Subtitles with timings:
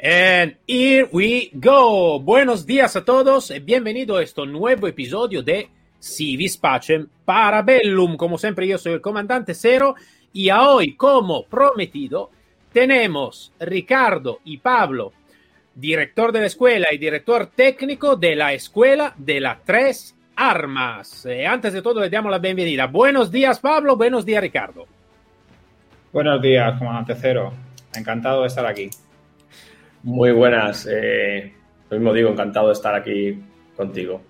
[0.00, 2.20] And here we go.
[2.20, 8.16] Buenos días a todos y bienvenido a este nuevo episodio de Civis Pacem Parabellum.
[8.16, 9.96] Como siempre, yo soy el comandante Cero
[10.32, 12.30] y hoy, como prometido,
[12.72, 15.12] tenemos Ricardo y Pablo,
[15.74, 21.26] director de la escuela y director técnico de la escuela de las tres armas.
[21.26, 22.86] Eh, antes de todo, le damos la bienvenida.
[22.86, 23.96] Buenos días, Pablo.
[23.96, 24.86] Buenos días, Ricardo.
[26.12, 27.52] Buenos días, comandante Cero.
[27.96, 28.88] Encantado de estar aquí.
[30.02, 30.86] Muy buenas.
[30.90, 31.52] Eh,
[31.90, 33.38] lo mismo digo, encantado de estar aquí
[33.76, 34.22] contigo.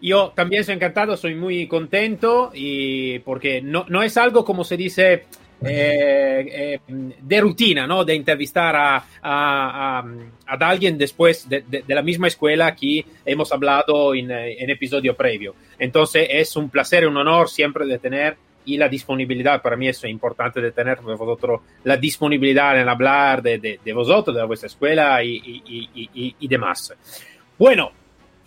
[0.00, 4.76] Yo también soy encantado, soy muy contento y porque no, no es algo como se
[4.76, 5.24] dice
[5.64, 8.04] eh, eh, de rutina, ¿no?
[8.04, 10.04] De entrevistar a, a,
[10.46, 15.54] alguien después de, de, la misma escuela que hemos hablado en, en episodio previo.
[15.78, 18.36] Entonces es un placer un honor siempre de tener
[18.66, 23.40] y la disponibilidad, para mí eso es importante de tener vosotros la disponibilidad en hablar
[23.40, 26.92] de, de, de vosotros, de vuestra escuela y, y, y, y, demás.
[27.56, 27.92] Bueno,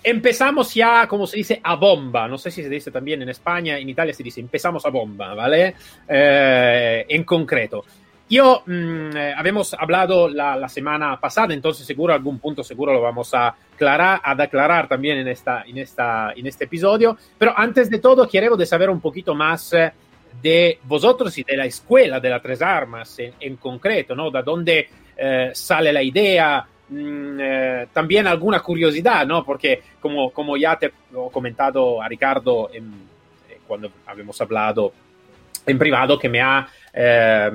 [0.04, 2.28] empezamos ya, como se dice, a bomba.
[2.28, 5.34] No sé si se dice también en España, en Italia se dice empezamos a bomba,
[5.34, 5.76] ¿vale?
[6.08, 7.86] Eh, en concreto.
[8.30, 13.34] Yo, mmm, habíamos hablado la, la, semana pasada, entonces seguro algún punto seguro lo vamos
[13.34, 17.18] a aclarar, a declarar también en, esta, en, esta, en este episodio.
[17.40, 19.92] Pero antes de todo, quiero saber un poquito más eh,
[20.42, 24.32] de vosotros y de la escuela de las tres armas en, en concreto, ¿no?
[24.32, 29.44] De dónde eh, sale la idea, mmm, eh, también alguna curiosidad, ¿no?
[29.44, 30.92] Porque como, como ya te he
[31.32, 32.86] comentado a Ricardo en,
[33.50, 34.94] eh, cuando habíamos hablado
[35.66, 36.68] en privado, que me ha...
[36.92, 37.50] Eh,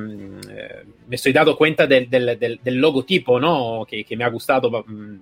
[1.07, 3.85] me estoy dando cuenta del, del, del, del logotipo, ¿no?
[3.87, 5.17] Que, que, me ha gustado mmm,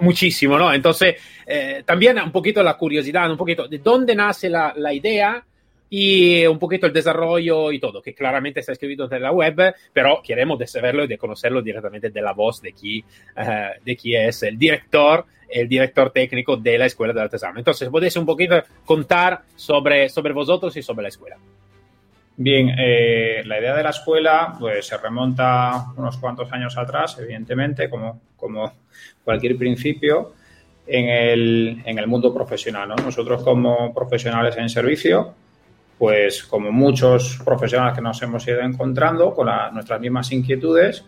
[0.00, 0.72] muchísimo, ¿no?
[0.72, 5.44] Entonces, eh, también un poquito la curiosidad, un poquito de dónde nace la, la idea
[5.94, 10.22] y un poquito el desarrollo y todo, que claramente está escrito en la web, pero
[10.24, 13.04] queremos de saberlo y de conocerlo directamente de la voz de qui,
[13.36, 17.58] uh, de qui es el director, el director técnico de la Escuela de Artesano.
[17.58, 21.36] Entonces, podéis un poquito contar sobre, sobre vosotros y sobre la escuela.
[22.38, 27.90] Bien, eh, la idea de la escuela pues se remonta unos cuantos años atrás, evidentemente,
[27.90, 28.72] como, como
[29.22, 30.32] cualquier principio,
[30.86, 32.88] en el, en el mundo profesional.
[32.88, 32.96] ¿no?
[32.96, 35.34] Nosotros como profesionales en servicio,
[36.02, 41.04] pues como muchos profesionales que nos hemos ido encontrando con la, nuestras mismas inquietudes,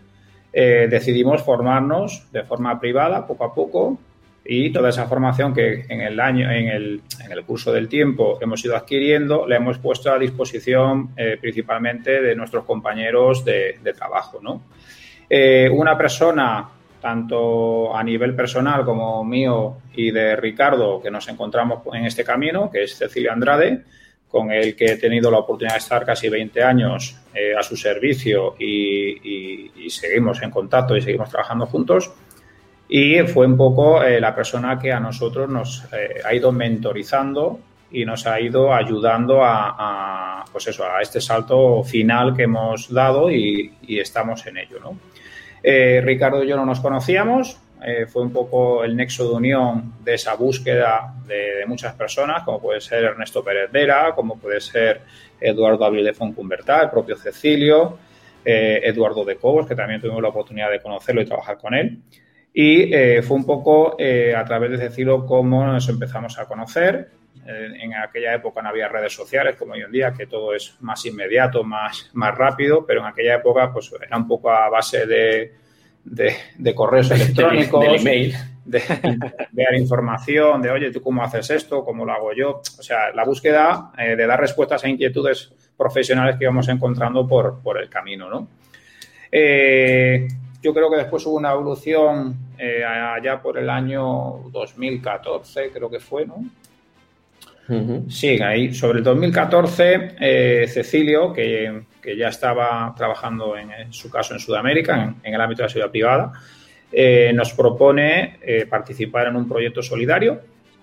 [0.53, 3.99] eh, decidimos formarnos de forma privada poco a poco
[4.45, 8.39] y toda esa formación que en el año, en el, en el curso del tiempo
[8.41, 14.39] hemos ido adquiriendo, la hemos puesto a disposición eh, principalmente de nuestros compañeros de, trabajo.
[14.41, 14.63] ¿no?
[15.29, 16.69] Eh, una persona,
[17.01, 22.71] tanto a nivel personal como mío y de Ricardo, que nos encontramos en este camino,
[22.71, 23.83] que es Cecilia Andrade,
[24.29, 27.77] con el que he tenido la oportunidad de estar casi 20 años eh, a su
[27.77, 32.13] servicio y, y, y, seguimos en contacto y seguimos trabajando juntos.
[32.89, 37.61] Y fue un poco eh, la persona que a nosotros nos eh, ha ido mentorizando
[37.91, 42.93] y nos ha ido ayudando a, a, pues eso, a este salto final que hemos
[42.93, 44.81] dado y, y estamos en ello.
[44.81, 44.99] ¿no?
[45.67, 49.93] Eh, Ricardo y yo no nos conocíamos, eh, fue un poco el nexo de unión
[50.03, 55.03] de esa búsqueda de, muchas personas, como puede ser Ernesto Pérez Vera, como puede ser
[55.41, 57.99] Eduardo Abril de Foncumbertá, el propio Cecilio,
[58.45, 61.99] eh, Eduardo de Cobos, que también tuvimos la oportunidad de conocerlo y trabajar con él.
[62.53, 67.11] Y eh, fue un poco a través de Cecilio cómo nos empezamos a conocer.
[67.47, 71.05] en aquella época no había redes sociales como hoy en día, que todo es más
[71.05, 75.64] inmediato, más, más rápido, pero en aquella época pues era un poco a base de
[76.05, 78.35] de, de correos electrónicos, email.
[78.65, 78.81] De,
[79.77, 81.85] información, de oye, ¿tú cómo haces esto?
[81.85, 82.63] ¿Cómo lo hago yo?
[82.79, 87.61] O sea, la búsqueda eh, de dar respuestas a inquietudes profesionales que íbamos encontrando por,
[87.63, 88.49] por el camino, ¿no?
[89.31, 90.27] Eh,
[90.63, 96.01] yo creo que después hubo una evolución eh, allá por el año 2014, creo que
[96.01, 96.37] fue, ¿no?
[97.69, 98.11] Uh -huh.
[98.11, 98.75] Sí, ahí.
[98.75, 104.41] Sobre el 2014, eh, Cecilio, que, que, ya estaba trabajando en, en, su caso en
[104.41, 106.33] Sudamérica, en, en el ámbito de la seguridad privada,
[106.93, 110.41] eh, nos propone eh, participar en un proyecto solidario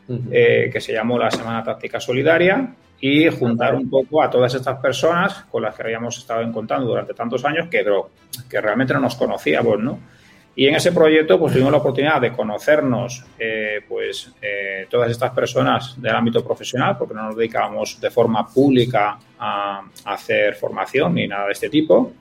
[0.07, 0.71] uh -huh.
[0.71, 5.45] que se llamó la Semana Táctica Solidaria y juntar un poco a todas estas personas
[5.51, 7.83] con las que habíamos estado en contacto durante tantos años que,
[8.49, 9.99] que realmente no nos conocíamos, ¿no?
[10.55, 15.31] Y en ese proyecto pues tuvimos la oportunidad de conocernos eh, pues eh, todas estas
[15.31, 21.15] personas del ámbito profesional, porque no nos dedicábamos de forma pública a, a, hacer formación
[21.15, 22.13] ni nada de este tipo.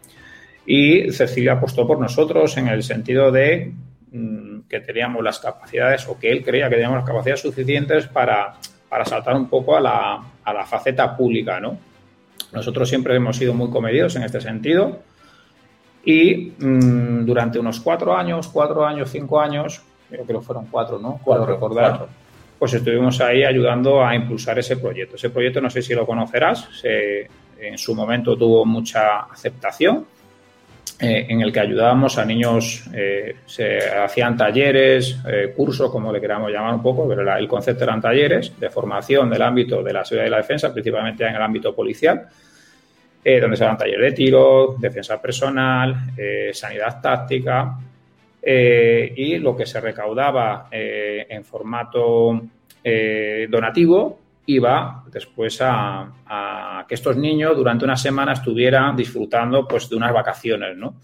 [0.65, 3.73] Y Cecilia apostó por nosotros en el sentido de
[4.13, 8.55] mmm, que teníamos las capacidades o que él creía que teníamos las capacidades suficientes para,
[8.89, 11.77] para saltar un poco a la, a la faceta pública, ¿no?
[12.53, 15.03] Nosotros siempre hemos sido muy comedidos en este sentido
[16.05, 21.21] Y mm, durante unos cuatro años, cuatro años, cinco años, creo que fueron cuatro, ¿no?
[21.23, 22.07] Cuatro, recordar.
[22.59, 25.17] Pues estuvimos ahí ayudando a impulsar ese proyecto.
[25.17, 30.07] Ese proyecto, no sé si lo conocerás, en su momento tuvo mucha aceptación,
[31.03, 36.21] eh, en el que ayudábamos a niños, eh, se hacían talleres, eh, cursos, como le
[36.21, 40.05] queramos llamar un poco, pero el concepto eran talleres de formación del ámbito de la
[40.05, 42.29] seguridad y la defensa, principalmente en el ámbito policial,
[43.25, 46.13] donde se daban talleres de tiro, defensa personal,
[46.53, 47.79] sanidad táctica,
[48.43, 52.41] y lo que se recaudaba en formato
[53.49, 60.13] donativo iba después a, que estos niños durante una semana estuvieran disfrutando pues de unas
[60.13, 60.95] vacaciones, ¿no?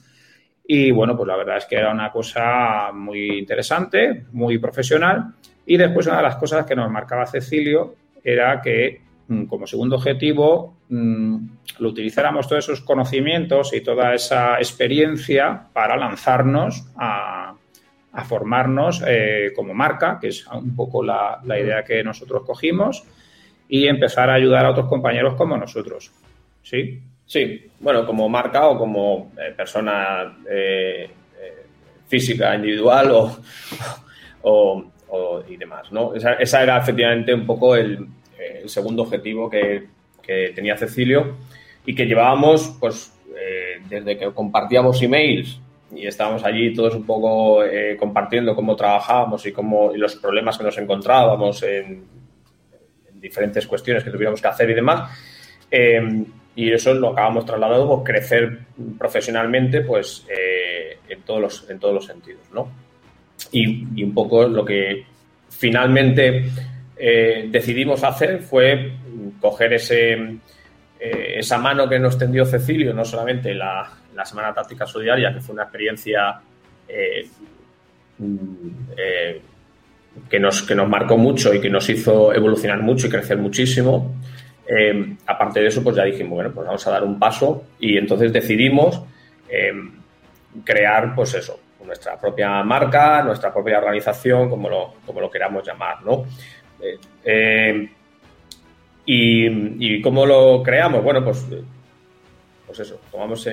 [0.66, 5.34] Y bueno, pues la verdad es que era una cosa muy interesante, muy profesional.
[5.64, 9.00] Y después una de las cosas que nos marcaba Cecilio era que
[9.48, 11.36] como segundo objetivo mm,
[11.80, 17.54] lo utilizáramos todos esos conocimientos y toda esa experiencia para lanzarnos a,
[18.24, 23.04] formarnos eh, como marca, que es un poco la idea que nosotros cogimos
[23.68, 26.12] y empezar a ayudar a otros compañeros como nosotros.
[26.62, 27.00] ¿Sí?
[27.26, 31.10] Sí, bueno, como marca o como eh, persona eh,
[32.06, 33.10] física individual
[34.42, 34.84] o,
[35.48, 36.14] y demás, ¿no?
[36.14, 38.06] Esa, era efectivamente un poco el,
[38.66, 39.84] segundo objetivo que,
[40.54, 41.36] tenía Cecilio
[41.84, 43.12] y que llevábamos, pues,
[43.88, 45.60] desde que compartíamos emails
[45.94, 47.60] y estábamos allí todos un poco
[47.96, 52.04] compartiendo cómo trabajábamos y, cómo, y los problemas que nos encontrábamos en
[53.26, 55.10] diferentes cuestiones que tuviéramos que hacer y demás.
[55.70, 56.24] Eh,
[56.54, 58.58] y eso lo acabamos trasladando, pues, crecer
[58.98, 62.68] profesionalmente, pues, eh, en, todos los, en todos los sentidos, ¿no?
[63.52, 65.04] Y, un poco lo que
[65.50, 66.46] finalmente
[66.96, 68.92] eh, decidimos hacer fue
[69.40, 70.38] coger ese,
[70.98, 75.54] esa mano que nos tendió Cecilio, no solamente la, la Semana Táctica Solidaria, que fue
[75.54, 76.40] una experiencia
[80.30, 84.16] que nos, que nos marcó mucho y que nos hizo evolucionar mucho y crecer muchísimo.
[84.66, 87.96] Eh, aparte de eso, pues ya dijimos, bueno, pues vamos a dar un paso y
[87.96, 89.02] entonces decidimos
[89.48, 89.72] eh,
[90.64, 96.02] crear, pues eso, nuestra propia marca, nuestra propia organización, como lo, como lo queramos llamar,
[96.02, 96.24] ¿no?
[97.24, 97.88] Eh,
[99.06, 101.02] y, y, cómo lo creamos?
[101.02, 101.46] Bueno, pues,
[102.66, 103.48] pues eso, tomamos,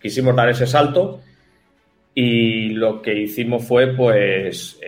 [0.00, 1.20] quisimos dar ese salto
[2.14, 4.80] y lo que hicimos fue, pues,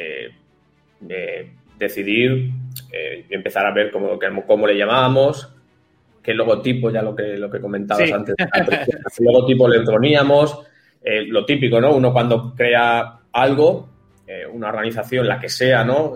[1.00, 1.50] de
[1.80, 2.50] decidir
[2.92, 5.52] eh, y empezar a ver cómo, cómo le llamábamos,
[6.22, 10.60] qué logotipo, ya lo que, lo que comentabas antes, qué logotipo le poníamos,
[11.02, 11.94] eh, lo típico, ¿no?
[11.94, 13.88] Uno cuando crea algo,
[14.26, 16.14] eh, una organización, la que sea, ¿no?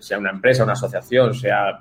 [0.00, 1.80] Sea una empresa, una asociación, sea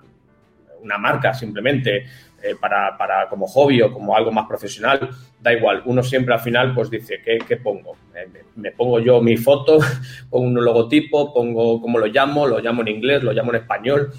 [0.81, 2.05] una marca simplemente,
[2.45, 5.09] eh, para, para, como hobby o como algo más profesional,
[5.41, 5.81] da igual.
[5.85, 7.93] Uno siempre al final pues dice, ¿qué, qué pongo?
[8.13, 8.27] Eh,
[8.57, 9.79] me, pongo yo mi foto,
[10.29, 14.11] pongo un logotipo, pongo cómo lo llamo, lo llamo en inglés, lo llamo en español.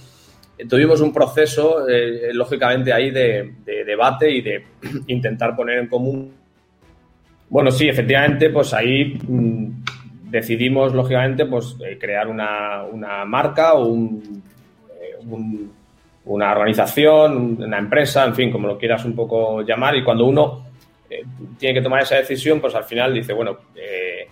[0.69, 4.65] tuvimos un proceso, eh, lógicamente, ahí de, debate y de
[5.07, 6.35] intentar poner en común.
[7.49, 9.85] Bueno, sí, efectivamente, pues ahí mm,
[10.27, 14.43] decidimos, lógicamente, pues crear una, una marca o un,
[15.29, 15.71] un
[16.27, 20.67] una organización, una empresa, en fin, como lo quieras un poco llamar, y cuando uno
[21.09, 21.23] eh,
[21.59, 24.27] tiene que tomar esa decisión, pues al final dice, bueno, eh,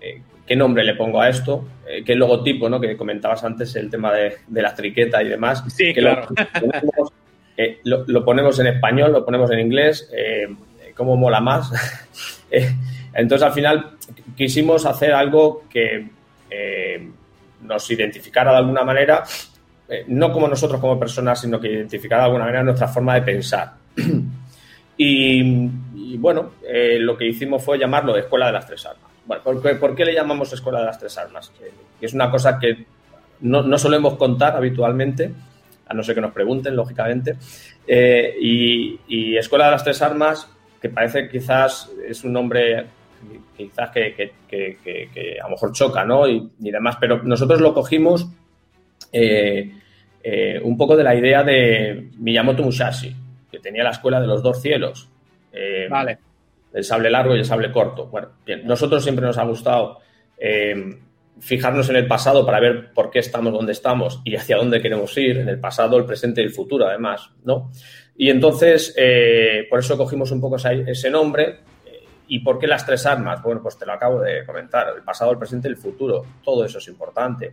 [0.00, 1.64] eh, ¿qué nombre le pongo a esto?
[2.04, 2.80] ¿Qué logotipo, no?
[2.80, 5.62] Que comentabas antes el tema de, de la triqueta y demás.
[5.68, 6.26] Sí, claro.
[7.84, 10.10] Lo, lo, ponemos en español, lo ponemos en inglés,
[10.94, 11.72] ¿cómo mola más?
[13.16, 13.96] entonces, al final,
[14.36, 16.08] quisimos hacer algo que
[17.62, 19.24] nos identificara de alguna manera
[19.88, 23.22] eh, no como nosotros como personas, sino que identificar de alguna manera nuestra forma de
[23.22, 23.74] pensar.
[24.96, 29.06] y, bueno, eh, lo que hicimos fue llamarlo Escuela de las Tres Armas.
[29.80, 31.52] ¿por qué, le llamamos Escuela de las Tres Armas?
[32.00, 32.84] es una cosa que
[33.40, 35.32] no, solemos contar habitualmente,
[35.88, 37.36] a no ser que nos pregunten, lógicamente.
[37.86, 40.48] Eh, y, Escuela de las Tres Armas,
[40.80, 42.86] que parece quizás es un nombre
[43.56, 44.32] quizás que,
[45.40, 46.28] a lo mejor choca, ¿no?
[46.28, 48.28] Y, y demás, pero nosotros lo cogimos
[49.12, 49.72] eh,
[50.22, 53.14] eh, un poco de la idea de Miyamoto Musashi,
[53.50, 55.08] que tenía la escuela de los dos cielos.
[55.52, 56.18] Eh, vale.
[56.72, 58.06] El sable largo y el sable corto.
[58.06, 60.00] Bueno, bien, nosotros siempre nos ha gustado
[61.38, 65.16] fijarnos en el pasado para ver por qué estamos donde estamos y hacia dónde queremos
[65.16, 67.70] ir, en el pasado, el presente y el futuro, además, ¿no?
[68.18, 68.94] Y entonces,
[69.70, 71.60] por eso cogimos un poco ese, nombre.
[72.28, 73.42] ¿Y por qué las tres armas?
[73.42, 74.88] Bueno, pues te lo acabo de comentar.
[74.96, 76.24] El pasado, el presente y el futuro.
[76.42, 77.52] Todo eso es importante.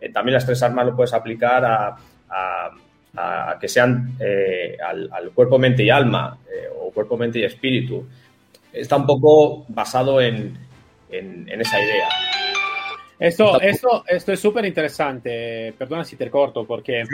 [0.00, 1.96] Eh, también las tres armas lo puedes aplicar a,
[3.60, 8.06] que sean eh, al, cuerpo, mente y alma, eh, o cuerpo, mente y espíritu.
[8.72, 10.58] está un poco basado en,
[11.10, 12.08] esa idea.
[13.22, 17.04] Esto, esto, esto es súper interesante, perdona si te corto, porque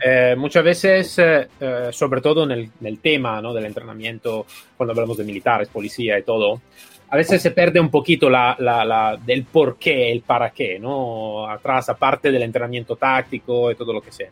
[0.00, 3.52] eh, muchas veces, eh, eh, sobre todo en el, tema ¿no?
[3.52, 4.46] del entrenamiento,
[4.76, 6.60] cuando hablamos de militares, policía y todo,
[7.08, 11.50] a veces se pierde un poquito la, la, del por qué, el para qué, ¿no?
[11.50, 14.30] Atrás, aparte del entrenamiento táctico y todo lo que sea.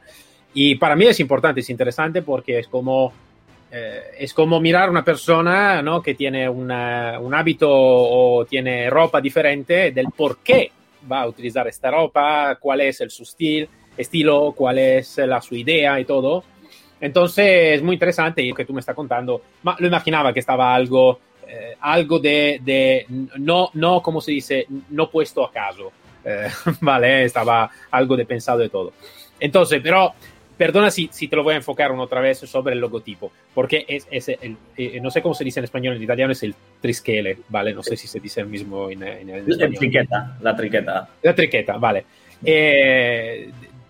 [0.55, 3.13] Y para mí es importante, es interesante porque es como,
[3.73, 6.01] eh, es como mirar a una persona ¿no?
[6.01, 10.71] que tiene una, un hábito o tiene ropa diferente, del por qué
[11.11, 15.55] va a utilizar esta ropa, cuál es el, su estilo, estilo, cuál es la, su
[15.55, 16.45] idea y todo.
[17.01, 19.43] Entonces es muy interesante lo que tú me estás contando.
[19.63, 23.07] Ma lo imaginaba que estaba algo eh, algo de,
[23.39, 25.93] no, no, como se dice, no puesto a caso,
[26.25, 26.49] eh,
[26.81, 27.25] ¿vale?
[27.25, 28.93] Estaba algo de pensado de todo.
[29.39, 30.15] Entonces, pero,
[30.57, 33.85] perdona si, si, te lo voy a enfocar una otra vez sobre el logotipo, porque
[33.89, 36.55] es, es el, eh, no sé cómo se dice en español, en italiano es el
[36.81, 37.75] triskele, ¿vale?
[37.75, 39.59] No sé si se dice el mismo en, en, en español.
[39.59, 41.09] La triqueta, la triqueta.
[41.23, 42.05] La triqueta, vale.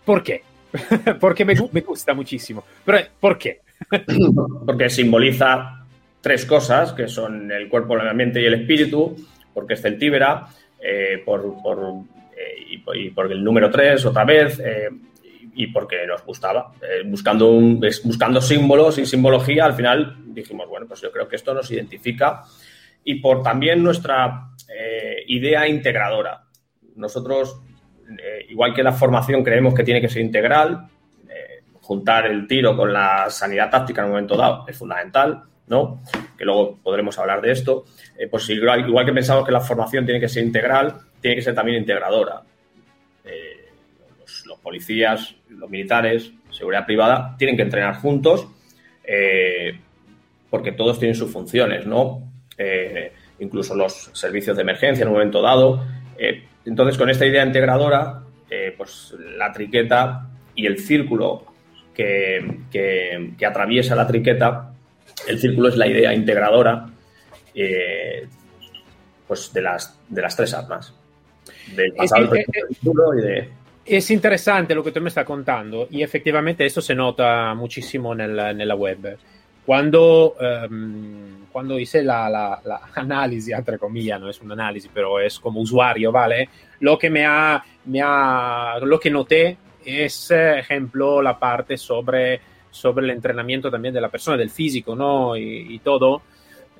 [0.05, 0.43] ¿Por qué?
[1.21, 2.65] porque me, me gusta muchísimo.
[2.85, 3.61] Pero, ¿por qué?
[4.67, 5.85] porque simboliza
[6.21, 9.17] tres cosas, que son el cuerpo, el ambiente y el espíritu,
[9.53, 10.49] porque es celtíbera,
[10.81, 11.79] eh, por, por
[12.37, 14.89] eh, y, por el número tres otra vez, eh,
[15.55, 16.73] y porque nos gustaba.
[17.07, 21.55] buscando, un, buscando símbolos y simbología, al final dijimos, bueno, pues yo creo que esto
[21.55, 22.43] nos identifica
[23.05, 24.49] y por también nuestra
[25.27, 26.45] idea integradora.
[26.97, 27.61] Nosotros,
[28.49, 30.89] igual que la formación, creemos que tiene que ser integral,
[31.81, 36.03] juntar el tiro con la sanidad táctica en un momento dado es fundamental ¿no?
[36.37, 37.85] Que luego podremos hablar de esto.
[38.19, 41.43] Eh, pues igual, igual, que pensamos que la formación tiene que ser integral, tiene que
[41.43, 42.43] ser también integradora.
[44.65, 48.49] Eh, policías, los militares, seguridad privada, tienen que entrenar juntos
[49.05, 49.79] eh,
[50.51, 52.31] porque todos tienen sus funciones, ¿no?
[53.41, 55.85] incluso los servicios de emergencia en un momento dado.
[56.65, 58.23] entonces, con esta idea integradora,
[58.77, 61.45] pues la triqueta y el círculo
[61.93, 64.75] que, que atraviesa la triqueta
[65.27, 66.87] el círculo es la idea integradora
[67.55, 68.27] eh,
[69.27, 70.93] pues de, las, de las tres armas.
[71.75, 73.49] Del pasado, es, futuro y de...
[73.85, 78.69] Es interesante lo que tú me estás contando y efectivamente eso se nota muchísimo en
[78.69, 79.19] la web.
[79.67, 80.37] Cuando,
[80.69, 85.61] um, cuando hice la, la, la, análisis, comillas, no es un análisis, pero es como
[85.61, 86.49] usuario, ¿vale?
[86.81, 92.41] Lo que me ha, me ha, lo que noté es, ejemplo, la parte sobre
[92.75, 93.71] sobre el entrenamiento
[94.11, 95.37] persona, del físico, ¿no?
[95.37, 96.23] Y, todo,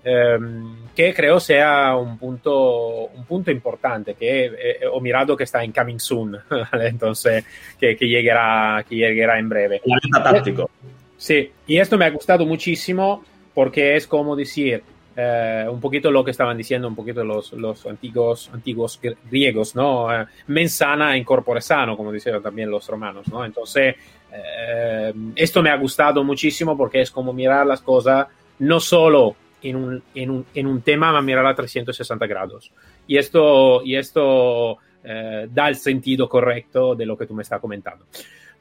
[0.05, 5.73] que creo sea un punto, un punto importante, que eh, he mirado que está en
[5.73, 6.37] coming soon,
[6.73, 7.45] entonces
[7.81, 9.81] que, que, llegará, que llegará en breve.
[10.23, 10.71] táctico.
[11.17, 14.83] Sí, y esto me ha gustado muchísimo porque es como decir,
[15.17, 20.13] eh, un poquito lo que estaban diciendo un poquito los, los antiguos, antiguos griegos, ¿no?
[20.13, 23.45] Eh, mensana in corpore sano, como decían también los romanos, ¿no?
[23.45, 23.95] Entonces,
[24.33, 28.27] eh, esto me ha gustado muchísimo porque es como mirar las cosas
[28.59, 32.71] no solo en un, en un, en un tema, ma mirar a 360 grados.
[33.07, 38.07] Y esto, y esto da el sentido correcto de lo que tú me estás comentando.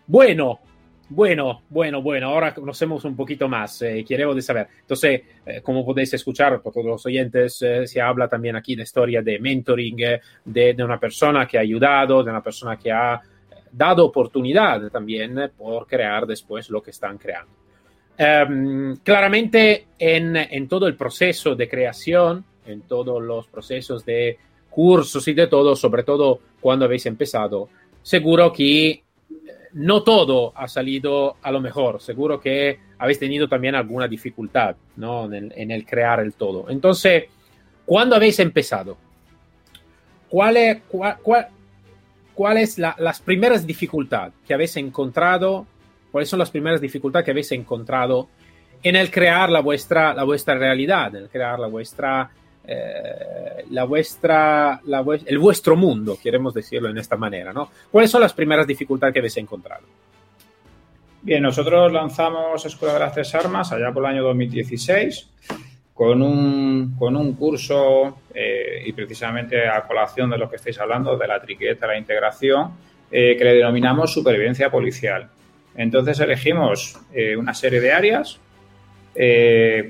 [0.05, 0.59] Bueno,
[1.09, 4.67] bueno, bueno, bueno, ahora conocemos un poquito más, eh, queremos saber.
[4.81, 8.83] Entonces, eh, como podéis escuchar por todos los oyentes, eh, se habla también aquí de
[8.83, 10.21] historia de mentoring, de,
[10.73, 13.21] de, una persona que ha ayudado, de una persona que ha
[13.71, 17.62] dado oportunidad también por crear después lo que están creando.
[18.17, 24.37] Em, claramente, en, en todo el proceso de creación, en todos los procesos de
[24.69, 27.69] cursos y de todo, sobre todo cuando habéis empezado,
[28.01, 29.03] seguro que
[29.73, 32.01] no todo ha salido a lo mejor.
[32.01, 35.31] Seguro que habéis tenido también alguna dificultad ¿no?
[35.31, 36.69] en, el, crear el todo.
[36.69, 37.25] Entonces,
[37.85, 38.97] ¿cuándo habéis empezado?
[40.29, 40.81] ¿Cuál es,
[42.33, 45.67] cuál, es las primeras dificultades que habéis encontrado?
[46.13, 48.29] ¿Cuáles son las primeras dificultades que habéis encontrado
[48.83, 52.29] en el crear la vuestra, la vuestra realidad, en el crear la vuestra
[52.65, 54.79] eh, la vuestra,
[55.25, 57.71] el vuestro mundo, queremos decirlo en esta manera, ¿no?
[57.89, 59.85] ¿Cuáles son las primeras dificultades que habéis encontrado?
[61.23, 65.29] Bien, nosotros lanzamos Escuela de las Tres Armas allá por el año 2016
[65.95, 71.17] con un, con un curso eh, y precisamente a colación de lo que estáis hablando,
[71.17, 72.71] de la triqueta, la integración,
[73.11, 75.29] eh, que le denominamos supervivencia policial.
[75.75, 76.99] Entonces elegimos
[77.37, 78.39] una serie de áreas,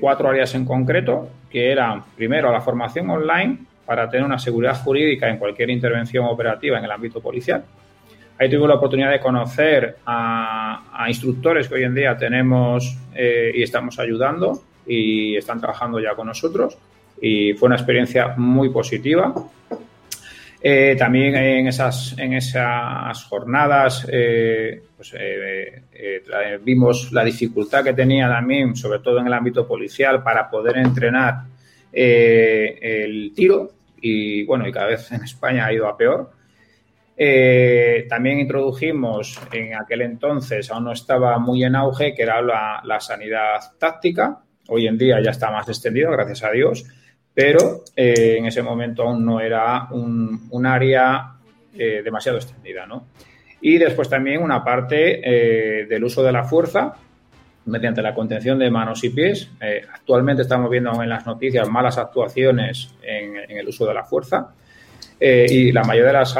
[0.00, 5.28] cuatro áreas en concreto, que era, primero, la formación online para tener una seguridad jurídica
[5.28, 7.64] en cualquier intervención operativa en el ámbito policial.
[8.38, 13.62] Ahí tuve la oportunidad de conocer a, instructores que hoy en día tenemos eh, y
[13.62, 16.76] estamos ayudando y están trabajando ya con nosotros.
[17.20, 19.32] y fue una experiencia muy positiva.
[20.66, 25.14] Eh, también en esas, en esas jornadas eh, pues,
[26.62, 31.42] vimos la dificultad que tenía también, sobre todo en el ámbito policial, para poder entrenar
[31.92, 36.30] el tiro y bueno, y cada vez en España ha ido a peor.
[37.16, 43.00] Eh, también introdujimos en aquel entonces, aún no estaba muy en auge, que era la,
[43.00, 44.40] sanidad táctica.
[44.68, 46.84] Hoy en día ya está más extendido, gracias a Dios,
[47.34, 51.32] pero eh, en ese momento aún no era un, área
[51.76, 52.86] eh, demasiado extendida.
[52.86, 53.06] ¿no?
[53.60, 56.94] Y después también una parte del uso de la fuerza
[57.66, 59.50] mediante la contención de manos y pies.
[59.92, 64.52] actualmente estamos viendo en las noticias malas actuaciones en el uso de la fuerza
[65.20, 66.34] eh, y la mayoría de, las,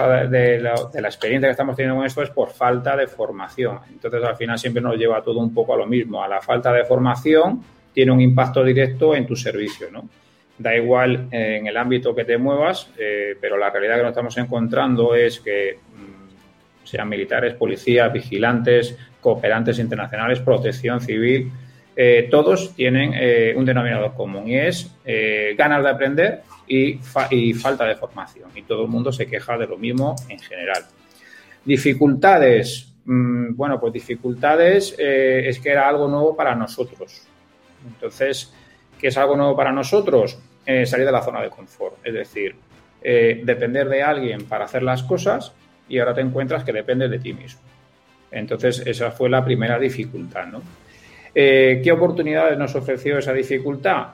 [0.92, 3.78] de, la, experiencia que estamos teniendo con esto es por falta de formación.
[3.90, 6.22] Entonces, al final siempre nos lleva todo un poco a lo mismo.
[6.22, 10.08] A la falta de formación tiene un impacto directo en tu servicio, ¿no?
[10.56, 14.10] Da igual eh, en el ámbito que te muevas, eh, pero la realidad que nos
[14.10, 21.50] estamos encontrando es que mm, sean militares, policías, vigilantes, cooperantes internacionales, protección civil,
[22.28, 24.90] todos tienen un denominador común y es
[25.56, 26.94] ganas de aprender y,
[27.54, 28.50] falta de formación.
[28.54, 30.84] Y todo el mundo se queja de lo mismo en general.
[31.64, 32.90] Dificultades.
[33.04, 37.22] Mm, bueno, pues dificultades eh, es que era algo nuevo para nosotros.
[37.86, 38.52] Entonces,
[39.04, 40.38] ¿qué es algo nuevo para nosotros?
[40.64, 41.96] Eh, salir de la zona de confort.
[42.02, 42.56] Es decir,
[43.02, 45.52] eh, depender de alguien para hacer las cosas
[45.90, 47.60] y ahora te encuentras que depende de ti mismo.
[48.30, 50.62] Entonces, esa fue la primera dificultad, ¿no?
[51.34, 54.06] ¿Qué oportunidades nos ofreció esa dificultad?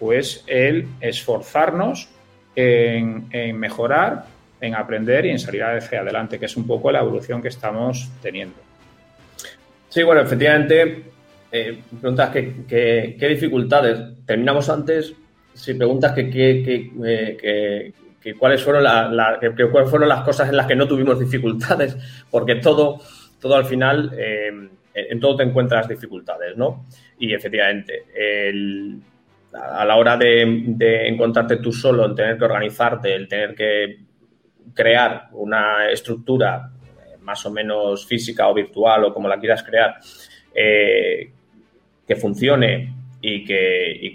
[0.00, 2.08] pues el esforzarnos
[2.56, 4.24] en, mejorar,
[4.60, 8.10] en aprender y en salir hacia adelante, que es un poco la evolución que estamos
[8.22, 8.56] teniendo.
[9.88, 11.04] Sí, bueno, efectivamente,
[11.52, 14.24] eh, preguntas qué dificultades.
[14.24, 15.14] Terminamos antes,
[15.54, 17.92] si preguntas que, eh,
[18.38, 18.84] cuáles fueron,
[19.70, 21.96] cuáles fueron las cosas en las que no tuvimos dificultades,
[22.30, 23.00] porque todo,
[23.40, 24.52] todo al final, eh,
[24.94, 26.84] en todo te encuentras dificultades, ¿no?
[27.18, 28.04] Y efectivamente,
[29.52, 33.98] a la hora de, encontrarte tú solo, el tener que organizarte, el tener que
[34.74, 39.96] crear una estructura eh, más o menos física o virtual o como la quieras crear,
[40.54, 41.30] eh,
[42.06, 44.14] que funcione y que,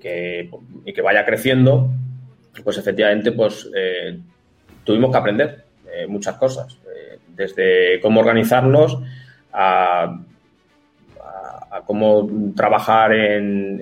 [0.00, 1.90] que, vaya creciendo,
[2.64, 4.18] pues efectivamente pues, eh,
[4.84, 5.64] tuvimos que aprender
[6.08, 6.78] muchas cosas,
[7.28, 8.98] desde cómo organizarnos
[9.52, 10.18] a,
[11.86, 13.80] cómo trabajar en,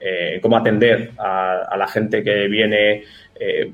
[0.00, 3.04] eh, cómo atender a, la gente que viene
[3.38, 3.70] eh,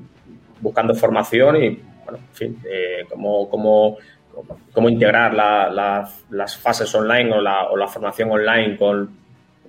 [0.61, 1.69] buscando formación y,
[2.03, 3.97] bueno, en fin, eh, cómo, cómo,
[4.73, 9.09] cómo, integrar las fases online o la, formación online con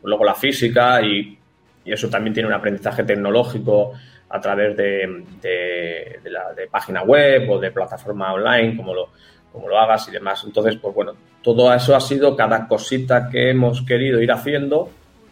[0.02, 1.36] luego la física y,
[1.84, 3.92] eso también tiene un aprendizaje tecnológico
[4.28, 9.08] a través de, de, la de página web o de plataforma online, como lo,
[9.52, 10.44] como lo hagas y demás.
[10.46, 14.90] Entonces, pues bueno, todo eso ha sido cada cosita que hemos querido ir haciendo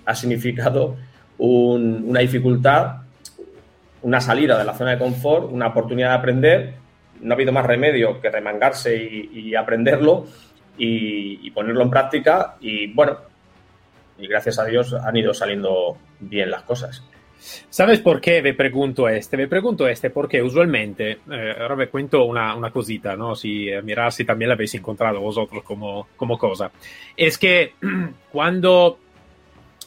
[0.09, 0.96] ha significado
[1.37, 3.03] una dificultad,
[4.01, 6.74] una salida de la zona de confort, una oportunidad de aprender.
[7.20, 10.26] No ha habido más remedio que remangarse y, aprenderlo
[10.76, 12.57] y, ponerlo en práctica.
[12.61, 13.18] Y bueno,
[14.18, 17.02] y gracias a Dios han ido saliendo bien las cosas.
[17.70, 19.37] ¿Sabes por qué me pregunto este?
[19.37, 23.37] Me pregunto este porque usualmente, eh, ahora me cuento una, una cosita, ¿no?
[23.37, 23.83] Si eh,
[24.26, 26.70] también la habéis encontrado vosotros como, como cosa.
[27.16, 27.74] Es que
[28.33, 28.98] cuando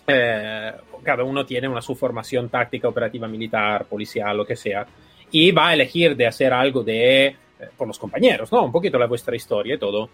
[0.07, 0.71] eh,
[1.03, 4.85] cada uno tiene una su formación táctica, operativa, militar, policial, lo que sea,
[5.31, 7.35] y va a elegir de hacer algo de, eh,
[7.77, 8.65] por los compañeros, ¿no?
[8.65, 10.09] Un poquito la vuestra historia y todo.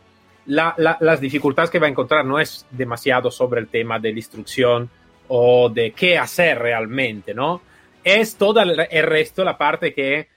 [0.45, 4.89] las dificultades que va a encontrar no es demasiado sobre el tema de la instrucción
[5.27, 7.61] o de qué hacer realmente, ¿no?
[8.01, 10.29] Es todo el resto, la parte que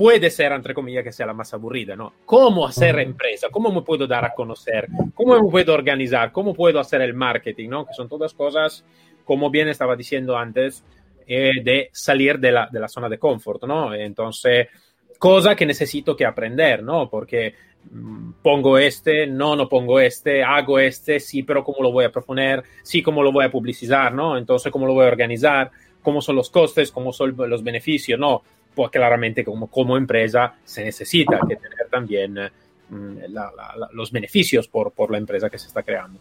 [0.00, 2.14] puede ser, entre comillas, que sea la más aburrida, ¿no?
[2.24, 3.48] ¿Cómo hacer empresa?
[3.50, 4.88] ¿Cómo me puedo dar a conocer?
[5.14, 6.32] ¿Cómo me puedo organizar?
[6.32, 7.68] ¿Cómo puedo hacer el marketing?
[7.68, 7.84] ¿no?
[7.84, 8.82] Que son todas cosas,
[9.26, 10.82] como bien estaba diciendo antes,
[11.32, 13.94] eh, de salir de la, de la, zona de confort, ¿no?
[13.94, 14.66] Entonces,
[15.16, 17.08] cosa que necesito que aprender, ¿no?
[17.08, 17.54] Porque
[17.88, 22.10] mm, pongo este, no, no pongo este, hago este, sí, pero ¿cómo lo voy a
[22.10, 22.64] proponer?
[22.82, 24.36] Sí, ¿cómo lo voy a publicitar, ¿no?
[24.36, 25.70] Entonces, ¿cómo lo voy a organizar?
[26.02, 26.90] ¿Cómo son los costes?
[26.90, 28.18] ¿Cómo son los beneficios?
[28.18, 28.42] No,
[28.74, 32.34] pues claramente como, como empresa se necesita que tener también
[32.88, 33.18] mm,
[33.92, 36.18] los beneficios por, por, la empresa que se está creando.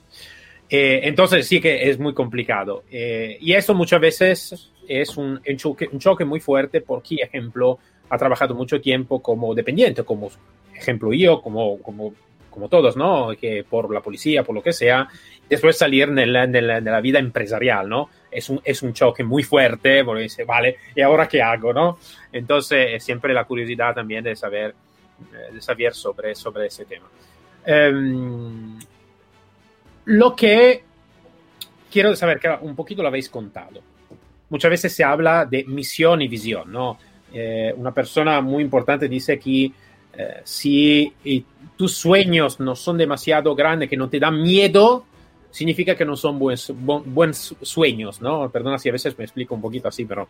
[0.69, 2.83] Eh, entonces sí que es muy complicado.
[2.91, 7.79] Eh, y eso muchas veces es un, un, choque, un choque muy fuerte porque, ejemplo,
[8.09, 10.29] ha trabajado mucho tiempo como dependiente, como
[10.73, 12.13] ejemplo yo, como, como,
[12.49, 13.29] como todos, ¿no?
[13.39, 15.07] Que por la policía, por lo que sea,
[15.49, 18.09] después salir en la, en la, en la vida empresarial, ¿no?
[18.31, 21.73] es un, es un choque muy fuerte, porque dice, vale, ¿y ahora qué hago?
[21.73, 21.99] ¿no?
[22.31, 24.73] Entonces, siempre la curiosidad también de saber,
[25.33, 27.07] eh, de saber sobre, sobre ese tema.
[27.67, 28.79] Um,
[30.09, 30.83] lo que
[31.91, 33.79] quiero saber, que un poquito lo habéis contado.
[34.49, 36.97] Muchas veces se habla de misión y visión, ¿no?
[37.31, 41.13] Eh, una persona muy importante dice que eh, si
[41.77, 45.05] tus sueños no son demasiado grandes, que no te dan miedo,
[45.51, 48.49] significa que no son buenos, buenos sueños, ¿no?
[48.49, 50.27] Perdona si a veces me explico un poquito así, pero...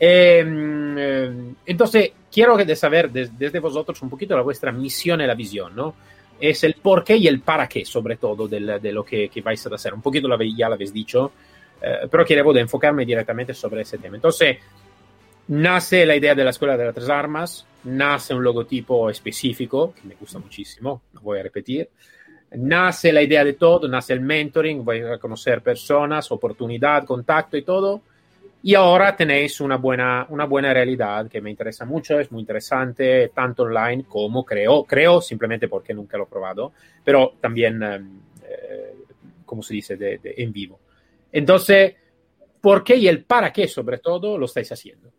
[0.00, 1.30] Em, eh,
[1.66, 5.94] entonces, quiero saber desde vosotros un poquito la vuestra misión y la visión, ¿no?
[6.40, 8.60] Es el por qué y el para qué, sobre todo, de
[8.92, 9.94] lo que, que, vais a hacer.
[9.94, 11.32] Un poquito ya lo habéis dicho,
[11.82, 14.16] eh, pero quiero enfocarme directamente sobre ese tema.
[14.16, 14.58] Entonces,
[15.48, 20.06] nace la idea de la Escuela de las Tres Armas, nace un logotipo específico, que
[20.06, 21.88] me gusta muchísimo, lo voy a repetir
[22.52, 27.62] nace la idea de todo, nace el mentoring, voy a conocer personas, oportunidad, contacto y
[27.62, 28.02] todo.
[28.62, 33.28] Y ahora tenéis una buena, una buena realidad que me interesa mucho, es muy interesante,
[33.28, 36.72] tanto online como creo, creo simplemente porque nunca lo he probado,
[37.04, 38.94] pero también, em, eh,
[39.44, 40.80] como se dice, en vivo.
[41.30, 41.94] Entonces,
[42.60, 45.12] ¿por qué y el para qué sobre todo lo estáis haciendo?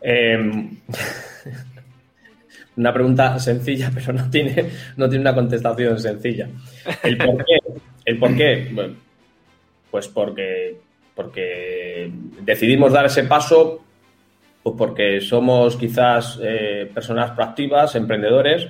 [0.00, 0.70] Eh,
[2.76, 6.48] una pregunta sencilla, pero no tiene, no tiene una contestación sencilla.
[7.02, 7.58] ¿El por qué?
[8.04, 8.94] ¿El por qué?
[9.90, 10.78] Pues porque,
[11.14, 13.82] porque decidimos dar ese paso,
[14.62, 18.68] pues porque somos quizás eh, personas proactivas, emprendedores,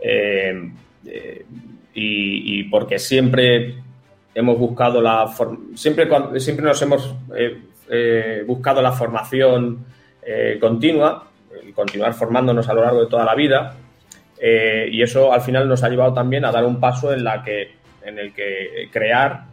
[0.00, 0.72] eh,
[1.06, 1.44] eh,
[1.92, 3.74] y, porque siempre
[4.34, 5.28] hemos buscado la
[5.74, 7.14] siempre, siempre nos hemos
[8.46, 9.84] buscado la formación
[10.60, 11.30] continua
[11.74, 13.74] continuar formándonos a lo largo de toda la vida.
[14.38, 17.42] Eh, y eso al final nos ha llevado también a dar un paso en, la
[17.42, 19.44] que, en el que crear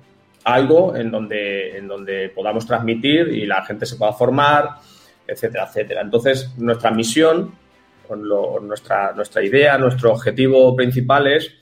[0.47, 4.75] algo en donde, en donde podamos transmitir y la gente se pueda formar,
[5.27, 6.01] etcétera, etcétera.
[6.01, 7.53] Entonces, nuestra misión,
[8.61, 11.53] nuestra, nuestra idea, nuestro objetivo principal es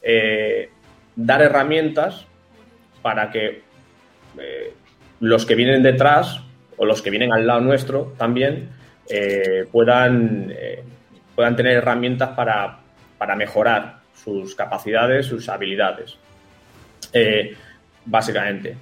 [0.00, 0.70] eh,
[1.16, 2.26] dar herramientas
[3.02, 3.62] para que
[4.38, 4.72] eh,
[5.18, 6.40] los que vienen detrás
[6.76, 8.68] o los que vienen al lado nuestro también
[9.10, 10.54] eh, puedan,
[11.34, 12.78] puedan tener herramientas para,
[13.36, 16.16] mejorar sus capacidades, sus habilidades,
[18.08, 18.76] básicamente.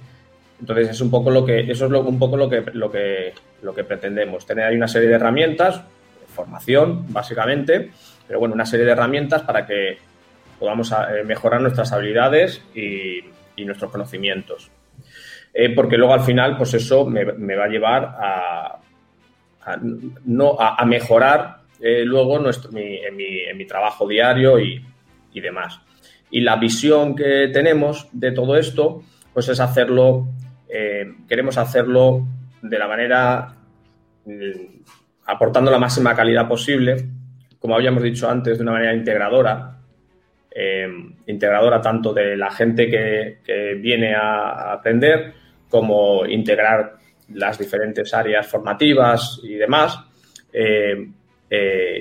[0.59, 3.73] Entonces es un poco lo que eso es un poco lo que, lo que lo
[3.73, 5.81] que pretendemos tener ahí una serie de herramientas,
[6.27, 7.91] formación básicamente,
[8.27, 9.97] pero bueno una serie de herramientas para que
[10.59, 10.91] podamos
[11.25, 13.21] mejorar nuestras habilidades y,
[13.63, 14.71] nuestros conocimientos.
[15.75, 18.79] porque luego al final, pues eso me va a llevar a,
[19.67, 19.77] a,
[20.25, 24.83] no, a, mejorar eh, luego nuestro, mi, en, mi, en, mi, trabajo diario y,
[25.33, 25.79] y, demás.
[26.31, 29.03] Y la visión que tenemos de todo esto,
[29.37, 30.29] pues es hacerlo,
[30.67, 32.25] eh, queremos hacerlo
[32.59, 33.53] de la manera,
[34.25, 34.81] mm,
[35.27, 37.05] aportando la máxima calidad posible,
[37.59, 39.77] como habíamos dicho antes, de una manera integradora,
[40.49, 40.87] eh,
[41.27, 45.35] integradora tanto de la gente que, viene a aprender
[45.69, 46.95] como integrar
[47.35, 49.99] las diferentes áreas formativas y demás,
[50.51, 51.11] eh,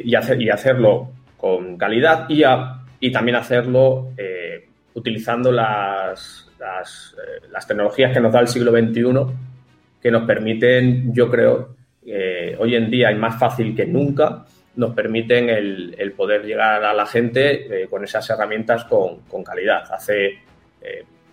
[0.03, 2.45] y, hacer, y hacerlo con calidad y,
[2.99, 4.13] y también hacerlo
[4.95, 7.15] utilizando las, las,
[7.51, 9.03] las, tecnologías que nos da el siglo XXI,
[10.01, 11.77] que nos permiten, yo creo,
[12.59, 14.45] hoy en día y más fácil que nunca,
[14.77, 19.91] nos permiten el, el poder llegar a la gente con esas herramientas con, con calidad.
[19.93, 20.39] Hace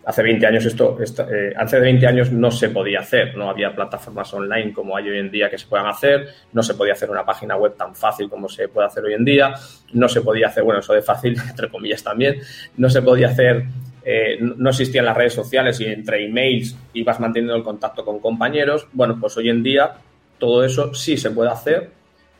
[0.06, 4.34] hace 20 años esto, eh, hace 20 años no se podía hacer, no había plataformas
[4.34, 7.26] online como hay hoy en día que se puedan hacer, no se podía hacer una
[7.26, 9.54] página web tan fácil como se puede hacer hoy en día,
[9.94, 12.42] no se podía hacer, bueno, eso de fácil, entre comillas también,
[12.78, 13.64] no se podía hacer,
[14.04, 18.88] eh, no existían las redes sociales y entre emails ibas manteniendo el contacto con compañeros,
[18.92, 19.94] bueno, pues hoy en día
[20.38, 21.92] todo eso sí se puede hacer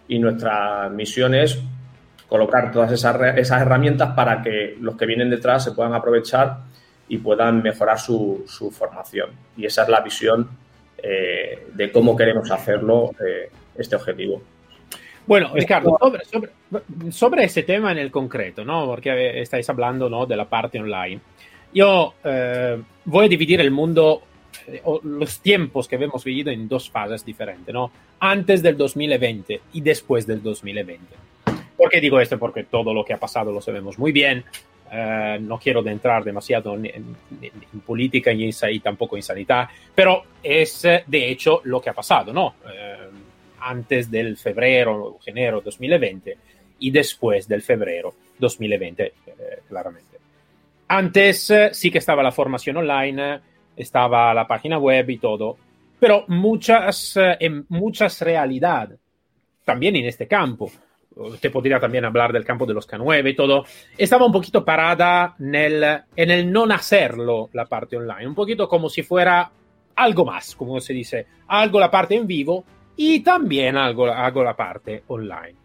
[0.10, 1.62] y nuestra misión es
[2.28, 6.73] colocar todas esas herramientas para que los que vienen detrás se puedan aprovechar
[7.14, 9.30] y puedan mejorar su, su formación.
[9.56, 10.50] Y esa es la visión
[10.98, 14.42] eh, de cómo queremos hacerlo, eh, este objetivo.
[15.28, 16.52] Bueno, Ricardo, sobre, sobre,
[17.12, 18.88] sobre, ese tema en el concreto, ¿no?
[18.88, 20.26] Porque estáis hablando ¿no?
[20.26, 21.22] de la parte online.
[21.72, 24.24] Yo eh, voy a dividir el mundo,
[24.68, 27.92] eh, los tiempos que hemos vivido en dos fases diferentes, ¿no?
[28.22, 31.16] Antes del 2020 y después del 2020.
[31.78, 32.40] ¿Por qué digo esto?
[32.40, 34.44] Porque todo lo que ha pasado lo sabemos muy bien.
[34.96, 40.24] Eh, no quiero entrar demasiado en, en, en política y, y, tampoco en sanidad, pero
[40.44, 42.58] es eh, de hecho lo que ha pasado, ¿no?
[42.72, 43.10] Eh,
[43.62, 46.38] antes del febrero, enero 2020
[46.78, 49.14] y después del febrero 2020,
[49.68, 50.18] claramente.
[50.90, 53.40] Antes sí que estaba la formación online,
[53.76, 55.58] estaba la página web y todo,
[56.00, 58.92] pero muchas, en muchas realidad,
[59.64, 60.70] también en este campo,
[61.40, 63.66] te podría también hablar del campo de los K9 y todo,
[63.98, 65.84] estaba un poquito parada en el,
[66.16, 69.52] en el no hacerlo la parte online, un poquito como si fuera
[69.96, 72.64] algo más, como se dice, algo la parte en vivo
[72.96, 75.56] y también algo, algo la parte online.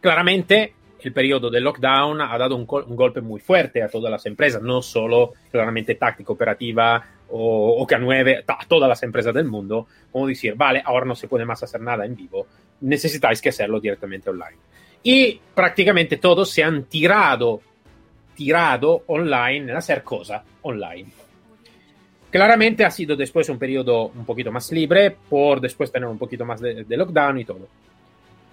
[0.00, 4.26] Claramente, el periodo del lockdown ha dado un, un, golpe muy fuerte a todas las
[4.26, 9.86] empresas, no solo claramente táctica, operativa o, o K9, a todas las empresas del mundo,
[10.10, 12.46] como decir, vale, ahora no se puede más hacer nada en vivo,
[12.80, 14.56] necesitáis que hacerlo directamente online.
[15.02, 17.60] Y prácticamente todos se han tirado,
[18.34, 21.10] tirado online en hacer cosas online.
[22.30, 26.44] Claramente ha sido después un periodo un poquito más libre por después tener un poquito
[26.44, 27.68] más de, de lockdown y todo.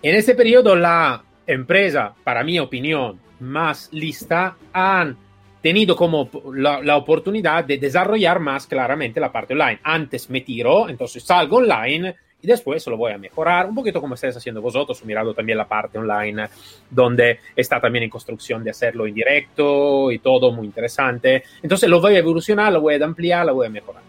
[0.02, 5.18] En ese periodo la empresa, para mi opinión, más lista han
[5.62, 9.80] tenido como la, la, oportunidad de desarrollar más claramente la parte online.
[9.84, 14.14] Antes me tiro, entonces salgo online y después lo voy a mejorar, un poquito como
[14.14, 16.48] estáis haciendo vosotros, mirando también la parte online,
[16.90, 21.44] donde está también en construcción de hacerlo en directo y todo muy interesante.
[21.64, 24.04] Entonces lo voy a evolucionar, lo voy a ampliar, lo voy a mejorar.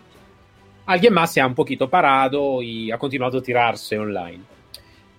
[0.86, 4.40] Alguien más se ha un poquito parado y ha continuado a tirarse online.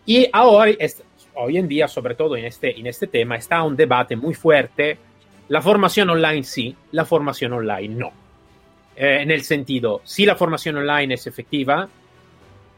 [0.05, 0.71] Y ahora,
[1.35, 4.97] hoy en día, sobre todo en este, en este tema, está un debate muy fuerte.
[5.47, 8.11] La formación online sí, la formación online no.
[8.95, 11.87] Eh, en el sentido, si la formación online es efectiva,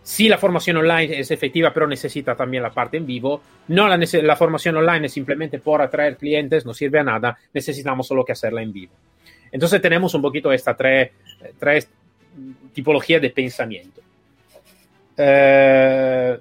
[0.04, 3.42] si la formación online es efectiva, pero necesita también la parte en vivo.
[3.68, 8.08] No la, la, formación online es simplemente por atraer clientes, no sirve a nada, necesitamos
[8.08, 8.94] solo que hacerla en vivo.
[9.52, 11.12] Entonces tenemos un poquito estas tres,
[11.60, 11.90] tres
[12.74, 14.02] tipologías de pensamiento.
[15.18, 16.40] Eh,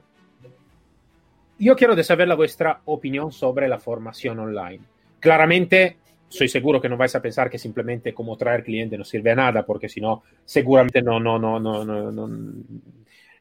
[1.58, 4.80] yo quiero saber la vuestra opinión sobre la formación online.
[5.18, 9.32] Claramente, soy seguro que no vais a pensar que simplemente como traer cliente no sirve
[9.32, 12.28] a nada, porque si no, seguramente no, no, no, no, no, no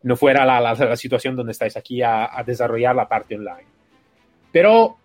[0.03, 3.67] no fuera la, la, situación donde estáis aquí a, desarrollar la parte online.
[4.51, 4.97] Pero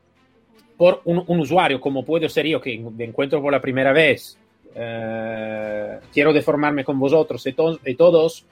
[0.77, 4.39] por un, usuario como puedo ser yo, que me encuentro por la primera vez,
[4.75, 8.45] eh, quiero deformarme con vosotros y, to y, todos,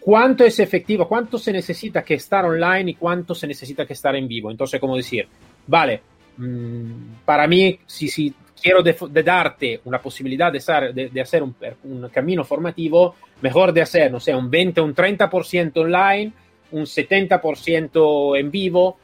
[0.00, 1.08] ¿cuánto es efectivo?
[1.08, 4.50] ¿Cuánto se necesita que estar online y cuánto se necesita que estar en vivo?
[4.50, 5.28] Entonces, como decir,
[5.66, 6.00] vale,
[6.36, 11.42] mmm, para mí, si, si quiero de, de, darte una posibilidad de, estar, de, hacer
[11.42, 16.32] un, un, camino formativo, mejor de hacer, no sé, un 20, un 30% online,
[16.72, 18.98] un 70% en vivo.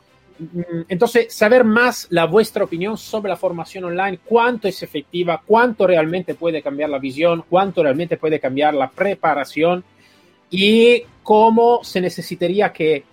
[0.89, 6.35] Entonces, saber más la vuestra opinión sobre la formación online, cuánto es efectiva, cuánto realmente
[6.35, 9.85] puede cambiar la visión, cuánto realmente puede cambiar la preparación
[10.51, 13.05] y cómo se necesitaría que,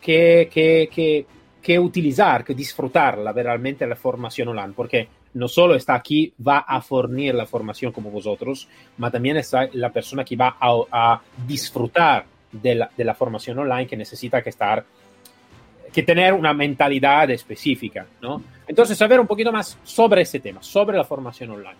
[0.00, 1.26] que, que, que
[1.64, 6.82] que utilizar, que disfrutarla realmente la formación online, porque no solo está aquí, va a
[6.82, 12.26] fornir la formación como vosotros, pero también está la persona que va a, a disfrutar
[12.52, 14.84] de la, de la, formación online que necesita que estar,
[15.90, 18.42] que tener una mentalidad específica, ¿no?
[18.68, 21.78] Entonces, saber un poquito más sobre ese tema, sobre la formación online.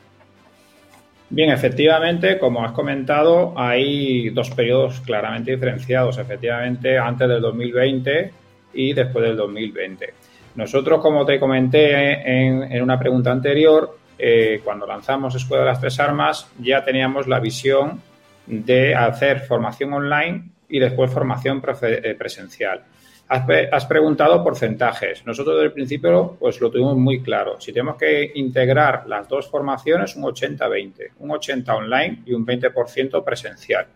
[1.29, 6.17] Bien, efectivamente, como has comentado, hay dos periodos claramente diferenciados.
[6.17, 8.44] Efectivamente, antes del 2020
[8.75, 10.15] y después del 2020.
[10.57, 15.99] Nosotros, como te comenté en, una pregunta anterior, eh, cuando lanzamos Escuela de las Tres
[15.99, 18.01] Armas ya teníamos la visión
[18.47, 22.85] de hacer formación online y después formación pre presencial.
[23.27, 25.25] Has, has, preguntado porcentajes.
[25.27, 27.61] Nosotros desde el principio pues lo tuvimos muy claro.
[27.61, 33.25] Si tenemos que integrar las dos formaciones, un 80-20, un 80 online y un 20%
[33.25, 33.87] presencial.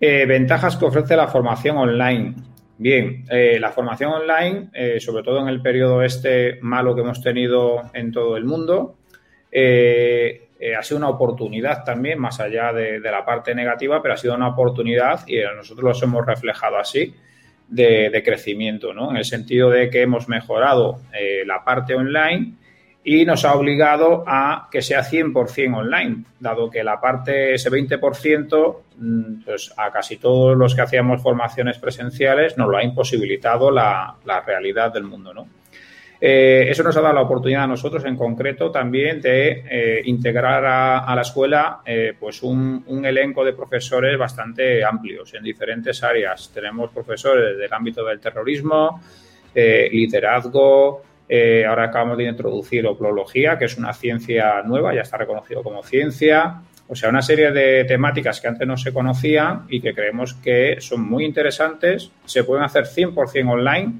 [0.00, 2.34] Eh, ventajas que ofrece la formación online.
[2.80, 7.20] Bien, eh, la formación online, eh, sobre todo en el periodo este malo que hemos
[7.20, 8.98] tenido en todo el mundo,
[9.50, 14.16] eh, eh ha sido una oportunidad también, más allá de, la parte negativa, pero ha
[14.16, 17.14] sido una oportunidad y nosotros los hemos reflejado así
[17.66, 19.10] de, de crecimiento, ¿no?
[19.10, 22.52] En el sentido de que hemos mejorado eh, la parte online
[23.04, 28.76] y nos ha obligado a que sea 100% online, dado que la parte, ese 20%,
[29.44, 34.40] pues a casi todos los que hacíamos formaciones presenciales nos lo ha imposibilitado la, la
[34.40, 35.48] realidad del mundo, ¿no?
[36.20, 40.64] Eh, eso nos ha dado la oportunidad a nosotros, en concreto, también de eh, integrar
[40.64, 46.50] a, la escuela eh, pues un, un, elenco de profesores bastante amplios en diferentes áreas.
[46.52, 49.00] Tenemos profesores del ámbito del terrorismo,
[49.54, 55.62] liderazgo, eh, ahora acabamos de introducir oplología, que es una ciencia nueva, ya está reconocido
[55.62, 56.62] como ciencia.
[56.88, 60.80] O sea, una serie de temáticas que antes no se conocían y que creemos que
[60.80, 62.10] son muy interesantes.
[62.24, 63.92] Se pueden hacer 100% online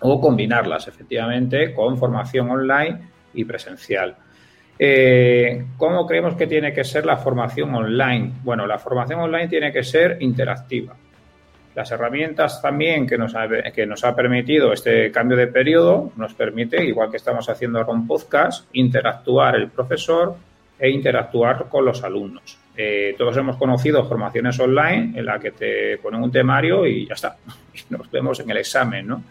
[0.00, 2.98] o combinarlas, efectivamente, con formación online
[3.34, 4.16] y presencial.
[4.80, 8.32] Eh, ¿Cómo creemos que tiene que ser la formación online?
[8.42, 10.96] Bueno, la formación online tiene que ser interactiva.
[11.78, 16.34] Las herramientas también que nos, ha, que nos ha permitido este cambio de periodo nos
[16.34, 20.34] permite, igual que estamos haciendo con podcast, interactuar el profesor
[20.76, 22.58] e interactuar con los alumnos.
[22.76, 27.14] Eh, todos hemos conocido formaciones online en la que te ponen un temario y ya
[27.14, 27.36] está.
[27.90, 29.22] Nos vemos en el examen, ¿no?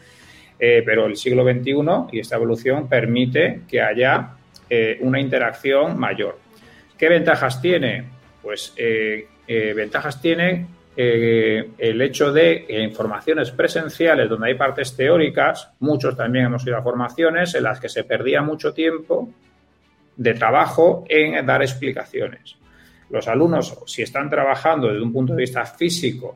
[0.57, 1.73] Eh, pero el siglo XXI
[2.13, 4.29] y esta evolución permite que haya
[4.69, 6.39] eh, una interacción mayor.
[6.97, 8.05] ¿Qué ventajas tiene?
[8.41, 8.73] Pues
[9.45, 16.65] ventajas tiene el hecho de en formaciones presenciales donde hay partes teóricas, muchos también hemos
[16.65, 19.29] ido a formaciones en las que se perdía mucho tiempo
[20.15, 22.55] de trabajo en dar explicaciones.
[23.11, 26.35] Los alumnos, si están trabajando desde un punto de vista físico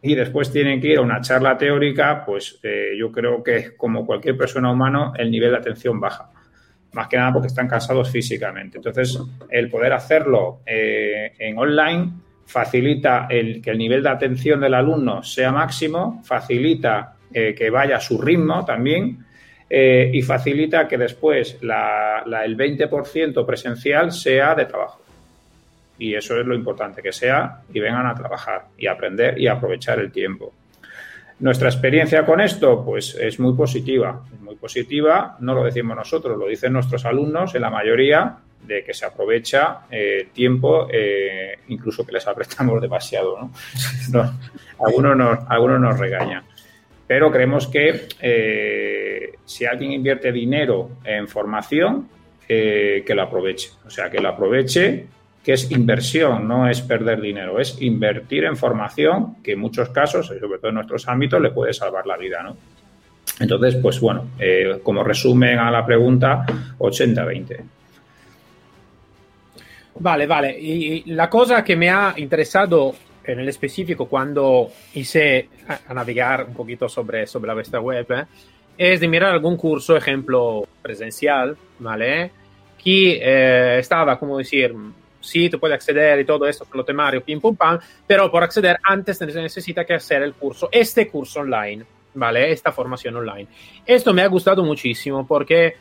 [0.00, 4.06] y después tienen que ir a una charla teórica, pues eh, yo creo que como
[4.06, 6.30] cualquier persona humana el nivel de atención baja.
[6.92, 8.78] Más que nada porque están cansados físicamente.
[8.78, 9.18] Entonces,
[9.50, 12.12] el poder hacerlo eh, en online
[12.48, 17.98] facilita el, que el nivel de atención del alumno sea máximo, facilita eh, que vaya
[17.98, 19.24] a su ritmo también
[19.70, 21.68] y facilita que después el
[22.56, 25.02] 20% presencial sea de trabajo.
[25.98, 29.98] Y eso es lo importante, que sea y vengan a trabajar y aprender y aprovechar
[29.98, 30.54] el tiempo.
[31.40, 36.48] Nuestra experiencia con esto, pues es muy positiva, muy positiva, no lo decimos nosotros, lo
[36.48, 42.12] dicen nuestros alumnos en la mayoría, de que se aprovecha eh, tiempo, eh, incluso que
[42.12, 43.38] les apretamos demasiado.
[43.40, 44.32] ¿no?
[44.86, 46.44] algunos, nos, algunos nos regañan.
[47.06, 52.08] Pero creemos que eh, si alguien invierte dinero en formación,
[52.46, 53.72] que lo aproveche.
[53.86, 55.04] O sea, que lo aproveche
[55.44, 60.26] que es inversión, no es perder dinero, es invertir en formación que en muchos casos,
[60.26, 62.56] sobre todo en nuestros ámbitos, le puede salvar la vida, ¿no?
[63.38, 64.28] Entonces, pues bueno,
[64.82, 66.46] como resumen a la pregunta,
[66.78, 67.77] 80-20.
[70.00, 70.58] Vale, vale.
[70.58, 76.54] Y la cosa que me ha interesado en el específico cuando hice a, navegar un
[76.54, 78.26] poquito sobre, sobre la vuestra web eh,
[78.76, 82.30] es de mirar algún curso, ejemplo presencial, ¿vale?
[82.82, 84.74] Que eh, estaba, como decir,
[85.20, 88.42] sí, tú puedes acceder y todo esto con lo temario, pim, pum, pam, pero por
[88.42, 91.84] acceder antes necesita que hacer el curso, este curso online,
[92.14, 92.52] ¿vale?
[92.52, 93.48] Esta formación online.
[93.84, 95.74] Esto me ha gustado muchísimo porque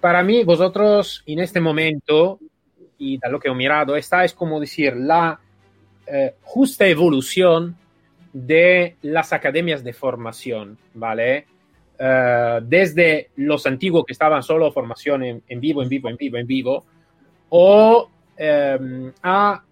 [0.00, 2.40] para mí vosotros en este momento,
[3.00, 5.40] y de lo que he mirado, esta es como decir la
[6.06, 7.76] eh, justa evolución
[8.32, 11.46] de las academias de formación, ¿vale?
[11.98, 16.38] Uh, desde los antiguos que estaban solo formación en, en, vivo, en vivo, en vivo,
[16.38, 16.84] en vivo,
[17.50, 19.62] o eh, a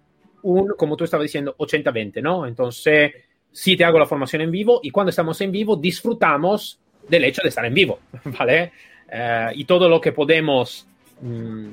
[0.43, 2.45] un, como tú estabas diciendo, 80-20, ¿no?
[2.45, 3.13] Entonces,
[3.51, 7.41] sí te hago la formación en vivo y cuando estamos en vivo disfrutamos del hecho
[7.41, 7.99] de estar en vivo,
[8.37, 8.71] ¿vale?
[9.11, 10.87] Eh, y todo lo que podemos,
[11.21, 11.69] mm,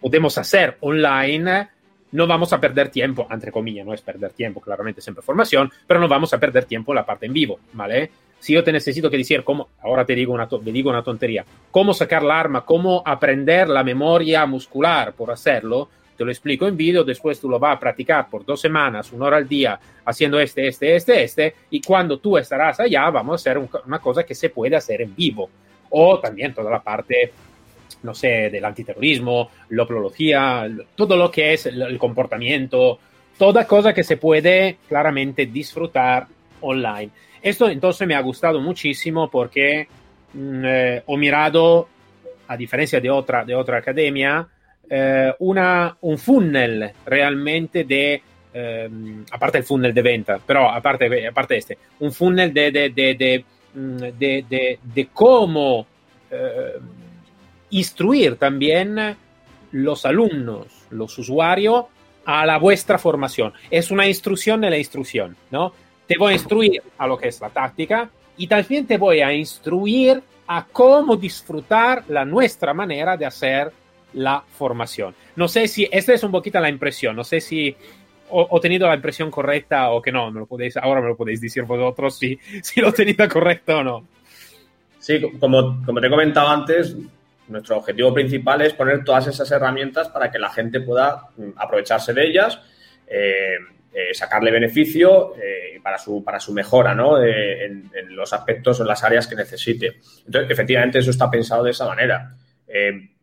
[0.00, 1.68] podemos hacer online,
[2.12, 6.00] no vamos a perder tiempo, entre comillas, no es perder tiempo, claramente siempre formación, pero
[6.00, 8.10] no vamos a perder tiempo en la parte en vivo, ¿vale?
[8.40, 11.44] si yo te necesito que decir cómo, ahora te digo una, te digo una tontería,
[11.70, 16.76] cómo sacar la arma, cómo aprender la memoria muscular por hacerlo, te lo explico en
[16.76, 20.40] vídeo, después tú lo vas a practicar por dos semanas, una hora al día, haciendo
[20.40, 24.34] este, este, este, este, y cuando tú estarás allá, vamos a hacer una cosa que
[24.34, 25.48] se puede hacer en vivo.
[25.90, 27.32] O también toda la parte,
[28.02, 32.98] no sé, del antiterrorismo, la oplología, todo lo que es el comportamiento,
[33.40, 36.26] toda cosa que se puede claramente disfrutar
[36.60, 37.10] online.
[37.40, 39.88] Esto entonces me ha gustado muchísimo porque
[40.34, 41.88] mm, eh, he mirado,
[42.48, 44.46] a diferencia de otra, de otra academia,
[44.88, 48.22] eh, una, un funnel realmente de,
[48.52, 48.90] eh,
[49.30, 55.04] aparte el funnel de venta, pero aparte, aparte este, un funnel de, de, de, de
[55.04, 55.86] mm, cómo
[57.70, 59.16] instruir también
[59.72, 61.86] los alumnos, los usuarios
[62.24, 63.52] a la vuestra formación.
[63.70, 65.72] Es una instrucción de la instrucción, ¿no?
[66.10, 69.32] te voy a instruir a lo que es la táctica y también te voy a
[69.32, 73.70] instruir a cómo disfrutar la nuestra manera de hacer
[74.14, 75.14] la formación.
[75.36, 78.96] No sé si, esta es un poquito la impresión, no sé si he tenido la
[78.96, 80.32] impresión correcta o que no,
[80.82, 84.04] ahora me lo podéis decir vosotros si, si lo he correcto o no.
[84.98, 86.96] Sí, como, como te he comentado antes,
[87.50, 92.12] nuestro objetivo principal es poner todas esas herramientas para que la gente pueda mm, aprovecharse
[92.14, 92.60] de ellas.
[93.06, 93.58] Eh,
[93.92, 97.20] eh, sacarle beneficio eh, para, su, para su mejora ¿no?
[97.20, 99.98] Eh, en, los aspectos o en las áreas que necesite.
[100.26, 102.36] Entonces, efectivamente, eso está pensado de esa manera.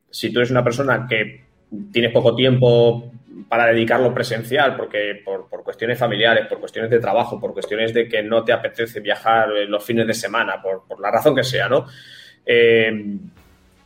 [0.10, 1.46] si tú eres una persona que
[1.92, 3.14] tienes poco tiempo
[3.48, 8.10] para dedicarlo presencial, porque por, por, cuestiones familiares, por cuestiones de trabajo, por cuestiones de
[8.10, 11.70] que no te apetece viajar los fines de semana, por, por la razón que sea,
[11.70, 11.86] ¿no?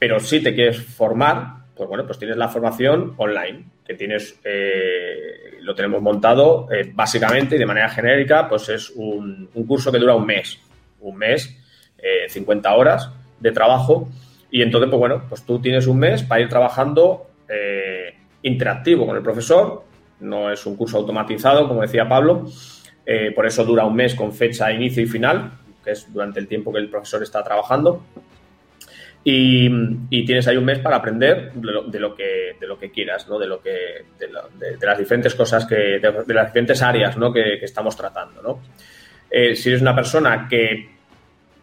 [0.02, 5.60] Pero si te quieres formar, pues bueno, pues tienes la formación online, que tienes, eh,
[5.60, 10.16] lo tenemos montado eh, básicamente y de manera genérica, pues es un, curso que dura
[10.16, 10.60] un mes,
[11.02, 11.56] un mes,
[12.30, 14.10] 50 horas de trabajo,
[14.50, 17.28] y entonces, pues bueno, pues tú tienes un mes para ir trabajando
[18.42, 19.84] interactivo con el profesor,
[20.20, 22.48] no es un curso automatizado, como decía Pablo,
[23.36, 26.74] por eso dura un mes con fecha inicio y final, que es durante el tiempo
[26.74, 28.02] que el profesor está trabajando.
[29.24, 33.38] Y, tienes ahí un mes para aprender de lo, que, de lo que quieras, ¿no?
[33.38, 37.32] de, lo que, de, las diferentes cosas, que, de, las diferentes áreas ¿no?
[37.32, 38.42] que, estamos tratando.
[38.42, 38.62] ¿no?
[39.30, 40.90] Eh, si eres una persona que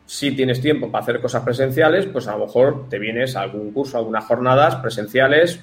[0.07, 3.73] sí tienes tiempo para hacer cosas presenciales, pues a lo mejor te vienes a algún
[3.73, 5.61] curso, algunas jornadas presenciales,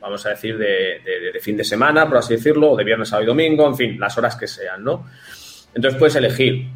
[0.00, 1.00] vamos a decir, de,
[1.40, 4.16] fin de semana, por así decirlo, o de viernes, sábado y domingo, en fin, las
[4.18, 5.06] horas que sean, ¿no?
[5.74, 6.66] Entonces puedes elegir.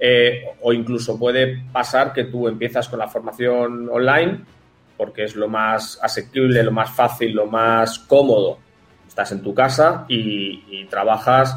[0.00, 4.40] Eh, o incluso puede pasar que tú empiezas con la formación online
[4.96, 8.58] porque es lo más asequible, lo más fácil, lo más cómodo.
[9.06, 11.56] Estás en tu casa y, trabajas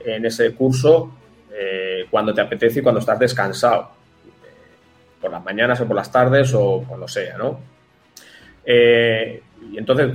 [0.00, 1.12] en ese curso
[1.52, 3.90] eh, cuando te apetece y cuando estás descansado.
[5.20, 7.60] por las mañanas o por las tardes o cuando sea, ¿no?
[8.64, 10.12] Eh, y entonces,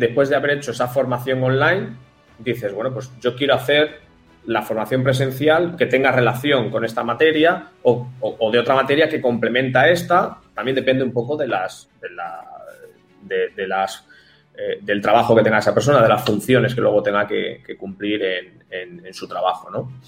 [0.00, 1.96] después de haber hecho esa formación online,
[2.38, 4.07] dices, bueno, pues yo quiero hacer
[4.48, 8.08] la formación presencial que tenga relación con esta materia o,
[8.50, 10.38] de otra materia que complementa esta.
[10.54, 14.06] También depende un poco de las, de, las
[14.56, 18.22] eh, del trabajo que tenga esa persona, de las funciones que luego tenga que, cumplir
[18.70, 20.00] en, su trabajo, ¿no?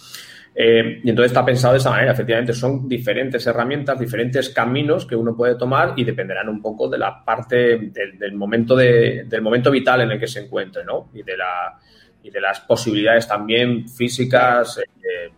[0.55, 2.13] Eh, y entonces está pensado de esa manera.
[2.13, 6.97] Efectivamente, son diferentes herramientas, diferentes caminos que uno puede tomar y dependerán un poco de
[6.97, 11.11] la parte del, momento de, del momento vital en el que se encuentre, ¿no?
[11.13, 11.79] Y de la
[12.23, 15.31] y de las posibilidades también físicas, eh,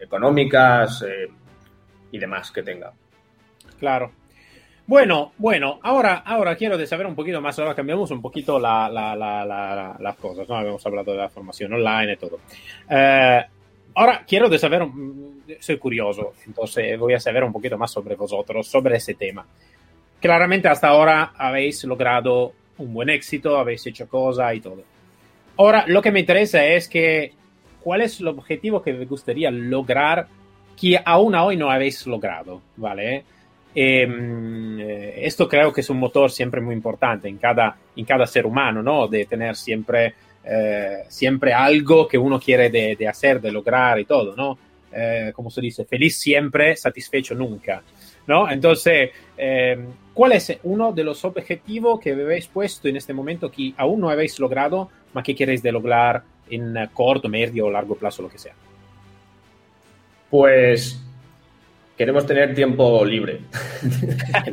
[0.00, 1.28] económicas eh,
[2.10, 2.92] y demás que tenga.
[3.78, 4.12] Claro.
[4.86, 8.90] Bueno, bueno, ahora, ahora quiero saber un poquito más, ahora cambiamos un poquito la,
[9.98, 10.56] las cosas, ¿no?
[10.56, 12.40] Habíamos hablado de la formación online y todo.
[12.90, 13.42] Eh,
[13.94, 14.86] ahora quiero saber,
[15.58, 19.46] soy curioso, entonces voy a saber un poquito más sobre vosotros, sobre ese tema.
[20.20, 24.93] Claramente hasta ahora habéis logrado un buen éxito, habéis hecho cosas y todo.
[25.56, 27.32] Ahora, lo que me interesa es que,
[27.80, 30.26] ¿cuál es el objetivo que me gustaría lograr
[30.76, 32.60] que aún hoy no habéis logrado?
[32.76, 33.24] ¿Vale?
[33.74, 38.26] Em, eh, esto creo que es un motor siempre muy importante en cada, en cada
[38.26, 39.08] ser humano, ¿no?
[39.08, 44.04] De tener siempre, eh, siempre algo que uno quiere de, de, hacer, de lograr y
[44.04, 44.58] todo, ¿no?
[44.92, 47.82] Eh, como se dice, feliz siempre, satisfecho nunca,
[48.28, 48.48] ¿no?
[48.48, 53.72] Entonces, em, ¿cuál es uno de los objetivos que habéis puesto en este momento que
[53.76, 58.22] aún no habéis logrado ma qué queréis de lograr en corto, medio o largo plazo,
[58.22, 58.52] lo que sea?
[60.28, 61.00] Pues
[61.96, 63.40] queremos tener tiempo libre.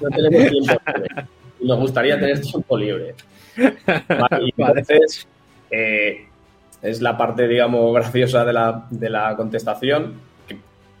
[0.00, 1.26] no tenemos tiempo libre.
[1.60, 3.14] Nos gustaría tener tiempo libre.
[3.56, 5.26] y entonces,
[5.70, 6.26] eh,
[6.82, 10.28] es la parte, digamos, graciosa de la, de la contestación,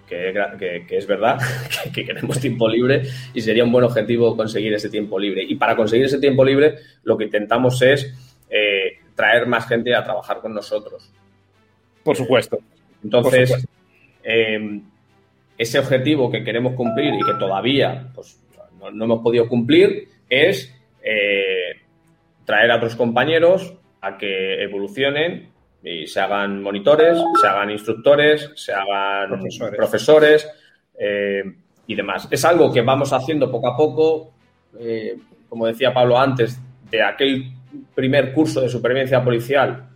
[0.08, 1.38] que, que, es verdad,
[1.94, 3.02] que, queremos tiempo libre
[3.34, 5.44] y sería un buen objetivo conseguir ese tiempo libre.
[5.44, 8.14] Y para conseguir ese tiempo libre, lo que intentamos es
[8.50, 11.12] eh, traer más gente a trabajar con nosotros.
[12.02, 12.58] Por supuesto.
[13.02, 13.66] Entonces,
[14.22, 14.82] em,
[15.56, 18.40] ese objetivo que queremos cumplir y que todavía pues,
[18.92, 21.80] no, hemos podido cumplir es eh,
[22.44, 25.50] traer a otros compañeros a que evolucionen
[25.82, 29.40] y se hagan monitores, se hagan instructores, se hagan
[29.76, 30.48] profesores,
[30.98, 31.42] eh,
[31.86, 32.28] y demás.
[32.30, 34.34] Es algo que vamos haciendo poco a poco,
[35.48, 37.52] como decía Pablo antes, de aquel
[37.94, 39.88] primer curso de supervivencia policial,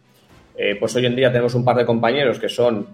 [0.57, 2.87] eh, pues hoy en día tenemos un par de compañeros que son,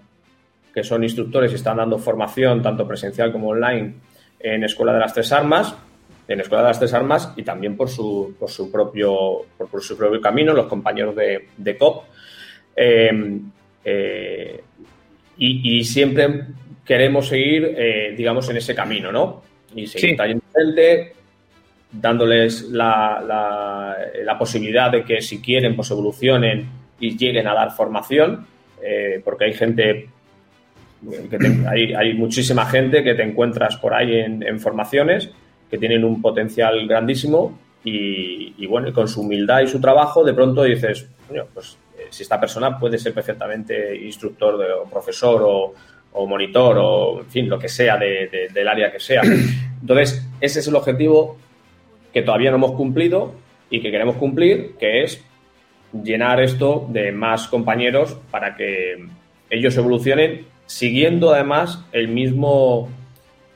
[0.73, 3.95] que son instructores y están dando formación tanto presencial como online
[4.39, 5.75] en Escuela de las Tres Armas,
[6.27, 9.97] en Escuela de las Tres Armas y también por su, por su, propio, por, su
[9.97, 12.05] propio camino, los compañeros de, COP.
[12.75, 13.39] Eh,
[13.83, 14.63] eh,
[15.37, 16.45] y, siempre
[16.85, 17.75] queremos seguir,
[18.17, 19.41] digamos, en ese camino, ¿no?
[19.73, 21.13] Y seguir trayendo gente,
[21.91, 23.23] dándoles la,
[24.23, 26.69] la, posibilidad de que si quieren, pues evolucionen
[26.99, 28.45] y lleguen a dar formación,
[28.81, 30.09] eh, porque hay gente,
[31.67, 35.29] hay, hay, muchísima gente que te encuentras por ahí en, formaciones
[35.69, 40.33] que tienen un potencial grandísimo y, bueno, y con su humildad y su trabajo, de
[40.33, 41.07] pronto dices,
[41.53, 45.73] pues eh, si esta persona puede ser perfectamente instructor de, o profesor o,
[46.13, 49.21] o, monitor o, en fin, lo que sea del área que sea.
[49.81, 51.37] Entonces, ese es el objetivo
[52.13, 53.33] que todavía no hemos cumplido
[53.69, 55.23] y que queremos cumplir, que es
[55.93, 59.05] llenar esto de más compañeros para que
[59.49, 62.89] ellos evolucionen siguiendo además el mismo,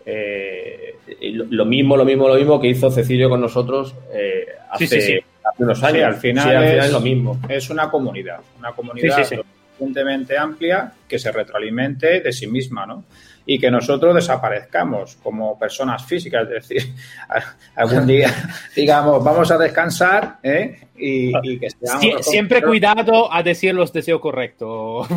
[0.05, 5.23] eh, lo mismo, lo mismo, lo mismo que hizo Cecilio con nosotros eh, hace,
[5.59, 6.03] unos años.
[6.03, 7.39] al final, es, lo mismo.
[7.47, 13.03] Es una comunidad, una comunidad suficientemente amplia que se retroalimente de sí misma, ¿no?
[13.45, 16.93] Y que nosotros desaparezcamos como personas físicas, es decir,
[17.75, 18.33] algún día
[18.75, 20.87] digamos, vamos a descansar ¿eh?
[20.95, 21.67] y, que
[22.21, 25.07] siempre cuidado a decir los deseos correctos.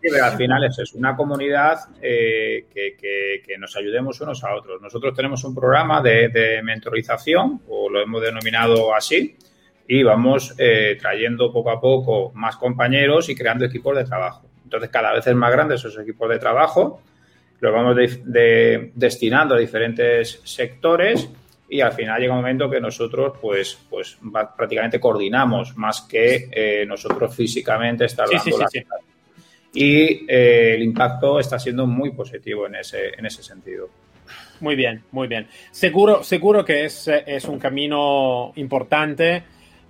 [0.00, 4.80] pero al final es una comunidad eh, que, nos ayudemos unos a otros.
[4.80, 9.36] Nosotros tenemos un programa de, mentorización, o lo hemos denominado así,
[9.86, 14.49] y vamos eh, trayendo poco a poco más compañeros y creando equipos de trabajo.
[14.70, 17.02] Entonces, cada vez es más grande esos equipos de trabajo,
[17.58, 17.96] los vamos
[18.94, 21.28] destinando a diferentes sectores
[21.68, 24.16] y al final llega un momento que nosotros, pues, pues
[24.56, 28.84] prácticamente coordinamos más que eh, nosotros físicamente estar dando sí,
[29.74, 33.90] Y eh, el impacto está siendo muy positivo en ese, en ese sentido.
[34.60, 35.48] Muy bien, muy bien.
[35.72, 39.42] Seguro, seguro que es, es un camino importante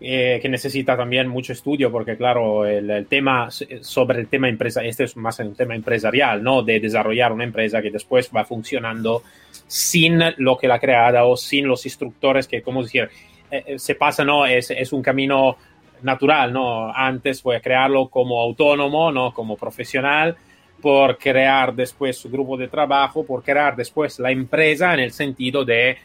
[0.03, 5.05] eh, que necesita también mucho estudio, porque claro, el, tema sobre el tema empresa, este
[5.05, 6.63] es más un tema empresarial, ¿no?
[6.63, 9.23] De desarrollar una empresa que después va funcionando
[9.67, 13.11] sin lo que la creada o sin los instructores que, como decir,
[13.51, 14.47] eh, eh, se pasa, ¿no?
[14.47, 15.59] Es, es un camino
[16.01, 16.91] natural, ¿no?
[16.95, 19.35] Antes fue crearlo como autónomo, ¿no?
[19.35, 20.35] Como profesional,
[20.81, 25.63] por crear después su grupo de trabajo, por crear después la empresa en el sentido
[25.63, 25.99] de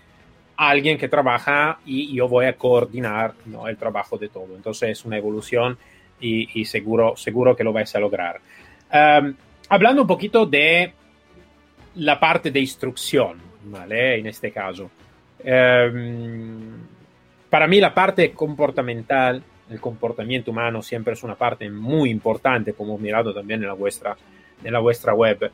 [0.58, 3.68] alguien que trabaja y yo voy a coordinar ¿no?
[3.68, 4.56] el trabajo de todo.
[4.56, 5.78] Entonces es una evolución
[6.20, 8.40] y, seguro, seguro que lo vais a lograr.
[8.92, 9.36] Em,
[9.70, 10.92] hablando un poquito de
[11.96, 14.18] la parte de instrucción, ¿vale?
[14.18, 14.90] En este caso.
[15.44, 16.74] Em,
[17.50, 22.98] para mí la parte comportamental, el comportamiento humano siempre es una parte muy importante, como
[22.98, 24.16] mirado también en la vuestra,
[24.64, 25.52] en la vuestra web.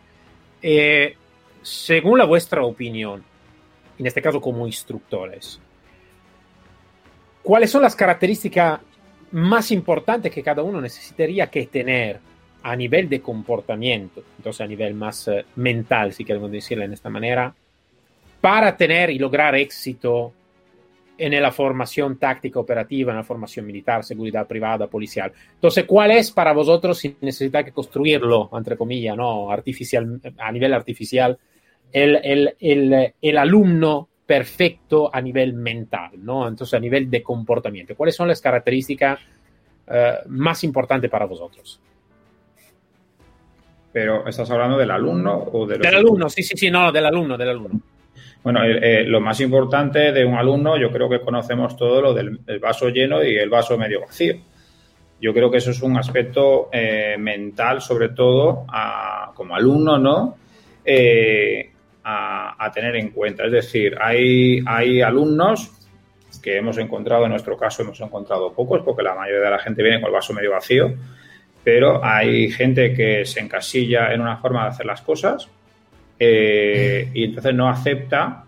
[0.61, 1.15] Eh,
[1.61, 3.23] según la vuestra opinión,
[4.01, 5.59] en este caso como instructores.
[7.43, 8.79] ¿Cuáles son las características
[9.31, 12.19] más importantes que cada uno necesitaría que tener
[12.63, 17.09] a nivel de comportamiento, entonces a nivel más eh, mental, si queremos decirlo de esta
[17.09, 17.53] manera,
[18.39, 20.33] para tener y lograr éxito
[21.17, 25.31] en la formación táctica operativa, en la formación militar, seguridad privada, policial.
[25.53, 29.51] Entonces, ¿cuál es para vosotros, si necesitáis que construirlo, entre comillas, ¿no?
[29.51, 31.37] artificial, a nivel artificial,
[31.91, 36.47] el, alumno perfecto a nivel mental, ¿no?
[36.47, 37.95] Entonces, a nivel de comportamiento.
[37.95, 39.19] ¿Cuáles son las características
[39.87, 41.79] eh, más importantes para vosotros?
[43.91, 47.49] Pero, ¿estás hablando del alumno o del alumno, sí, sí, sí, no, del alumno, del
[47.49, 47.81] alumno.
[48.41, 52.39] Bueno, eh, lo más importante de un alumno, yo creo que conocemos todo lo del
[52.59, 54.35] vaso lleno y el vaso medio vacío.
[55.21, 58.65] Yo creo que eso es un aspecto eh, mental, sobre todo,
[59.35, 60.37] como alumno, ¿no?
[62.03, 63.45] A, tener en cuenta.
[63.45, 65.71] Es decir, hay, hay alumnos
[66.41, 69.83] que hemos encontrado, en nuestro caso hemos encontrado pocos, porque la mayoría de la gente
[69.83, 70.93] viene con el vaso medio vacío,
[71.63, 75.47] pero hay gente que se encasilla en una forma de hacer las cosas
[76.17, 78.45] eh, y entonces no acepta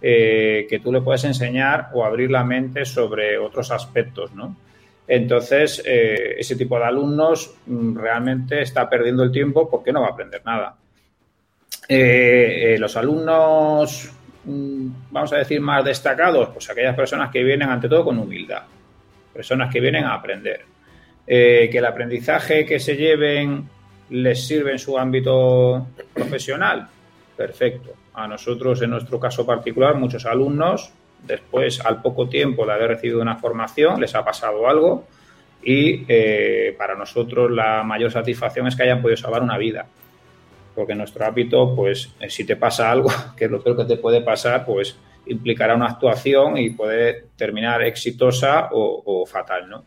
[0.00, 4.56] eh, que tú le puedes enseñar o abrir la mente sobre otros aspectos, ¿no?
[5.08, 10.08] Entonces, eh, ese tipo de alumnos mm, realmente está perdiendo el tiempo porque no va
[10.08, 10.76] a aprender nada.
[11.88, 14.10] Eh, eh, los alumnos,
[14.44, 18.62] mm, vamos a decir, más destacados, pues aquellas personas que vienen ante todo con humildad,
[19.32, 20.64] personas que vienen a aprender.
[21.26, 23.68] Eh, que el aprendizaje que se lleven
[24.10, 26.86] les sirve en su ámbito profesional,
[27.36, 27.94] perfecto.
[28.14, 33.20] A nosotros, en nuestro caso particular, muchos alumnos, después, al poco tiempo de haber recibido
[33.20, 35.06] una formación, les ha pasado algo
[35.62, 36.04] y
[36.74, 39.86] para nosotros la mayor satisfacción es que hayan podido salvar una vida
[40.76, 43.96] porque nuestro hábito, pues eh, si te pasa algo, que es lo peor que te
[43.96, 44.96] puede pasar, pues
[45.26, 49.86] implicará una actuación y puede terminar exitosa o, fatal, ¿no?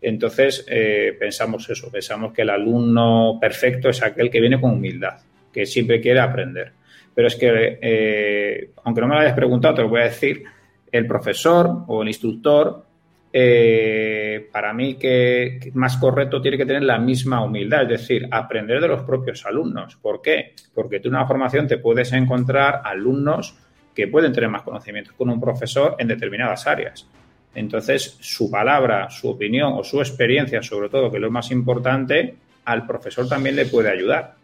[0.00, 5.18] Entonces, eh, pensamos eso, pensamos que el alumno perfecto es aquel que viene con humildad,
[5.52, 6.72] que siempre quiere aprender.
[7.14, 10.42] Pero es que, eh, aunque no me lo hayas preguntado, te lo voy a decir,
[10.90, 12.86] el profesor o el instructor
[13.32, 18.80] eh, para mí que más correcto tiene que tener la misma humildad, es decir, aprender
[18.80, 19.96] de los propios alumnos.
[19.96, 20.54] ¿Por qué?
[20.74, 23.56] Porque tú en una formación te puedes encontrar alumnos
[23.94, 27.06] que pueden tener más conocimientos con un profesor en determinadas áreas.
[27.54, 32.34] Entonces, su palabra, su opinión o su experiencia, sobre todo, que es lo más importante,
[32.64, 34.34] al profesor también le puede ayudar.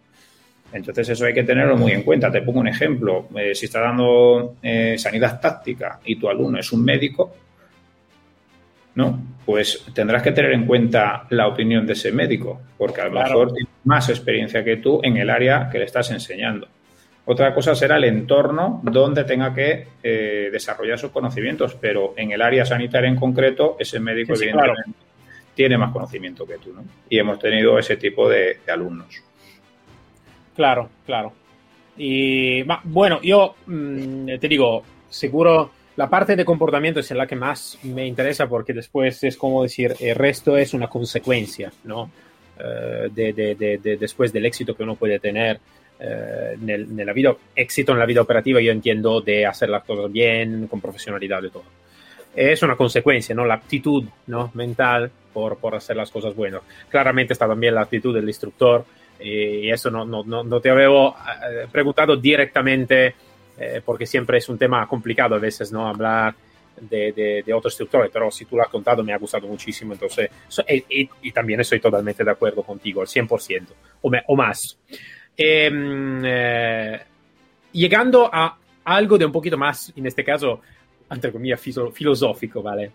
[0.73, 2.31] Entonces, eso hay que tenerlo muy en cuenta.
[2.31, 3.29] Te pongo un ejemplo.
[3.37, 7.35] Eh, si está dando eh, sanidad táctica y tu alumno es un médico,
[8.97, 9.37] ¿no?
[9.45, 13.53] Pues tendrás que tener en cuenta la opinión de ese médico, porque a lo mejor
[13.53, 16.67] tiene más experiencia que tú en el área que le estás enseñando.
[17.27, 22.41] Otra cosa será el entorno donde tenga que eh, desarrollar sus conocimientos, pero en el
[22.41, 25.07] área sanitaria en concreto, ese médico evidentemente
[25.55, 26.85] tiene más conocimiento que tú, ¿no?
[27.09, 29.23] Y hemos tenido ese tipo de, alumnos.
[30.55, 31.33] Claro, claro.
[31.97, 37.79] Y bueno, yo mm, te digo, seguro la parte de comportamiento es la que más
[37.83, 42.11] me interesa porque después es como decir, el resto es una consecuencia, ¿no?
[42.59, 45.59] Eh, de, después del éxito que uno puede tener
[45.99, 50.13] eh, en, la vida, éxito en la vida operativa, yo entiendo de hacer las cosas
[50.13, 51.65] bien, con profesionalidad y todo.
[52.35, 53.47] Es una consecuencia, ¿no?
[53.47, 54.51] La actitud ¿no?
[54.53, 56.61] mental por, por hacer las cosas buenas.
[56.91, 58.85] Claramente está también la actitud del instructor
[59.19, 60.91] eh, y eso no, no, no, te había
[61.73, 63.15] preguntado directamente
[63.85, 65.89] porque siempre es un tema complicado a veces, ¿no?
[65.89, 66.35] Hablar
[66.81, 70.31] de, de, otro instructor, pero si tú lo has contado me ha gustado muchísimo, entonces,
[70.69, 73.67] y, también estoy totalmente de acuerdo contigo, al 100%
[74.03, 74.79] o, o más.
[75.37, 77.01] Em, eh,
[77.73, 80.61] llegando a algo de un poquito más, en este caso,
[81.11, 82.93] entre comillas, filosófico, ¿vale?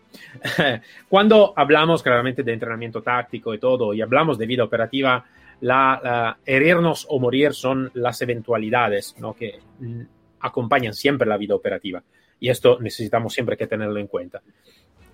[1.10, 5.24] Cuando hablamos claramente de entrenamiento táctico y todo, y hablamos de vida operativa,
[5.62, 9.36] la, herirnos o morir son las eventualidades ¿no?
[9.36, 10.02] que mm,
[10.42, 12.02] acompañan siempre la vida operativa.
[12.40, 14.42] Y esto necesitamos siempre que tenerlo en cuenta.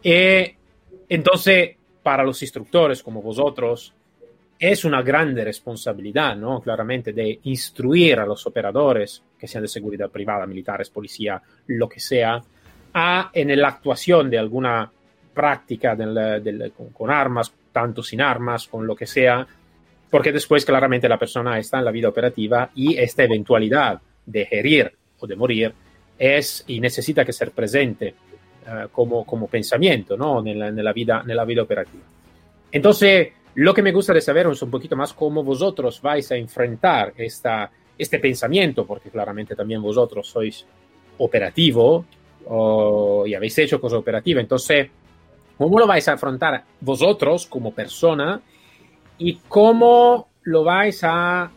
[0.03, 0.55] Eh,
[1.09, 3.93] entonces, para los instructores como vosotros,
[4.59, 6.61] es una grande responsabilidad, ¿no?
[6.61, 11.99] Claramente, de instruir a los operadores, que sean de seguridad privada, militares, policía, lo que
[11.99, 12.41] sea,
[12.93, 14.91] a, en la actuación de alguna
[15.33, 15.95] práctica
[16.93, 19.45] con, armas, tanto sin armas, con lo que sea,
[20.09, 24.96] porque después claramente la persona está en la vida operativa y esta eventualidad de herir
[25.19, 25.73] o de morir
[26.17, 28.15] es y necesita que ser presente
[28.65, 30.45] uh, como, como pensamiento ¿no?
[30.45, 32.03] en, la, en, la vida, en la vida operativa.
[32.71, 36.35] Entonces, lo que me gusta de saber es un poquito más cómo vosotros vais a
[36.35, 40.65] enfrentar esta, este pensamiento, porque claramente también vosotros sois
[41.17, 42.05] operativo
[43.25, 44.41] y habéis hecho cosas operativas.
[44.41, 44.89] Entonces,
[45.57, 48.39] ¿cómo lo vais a afrontar vosotros como persona
[49.17, 51.51] y cómo lo vais a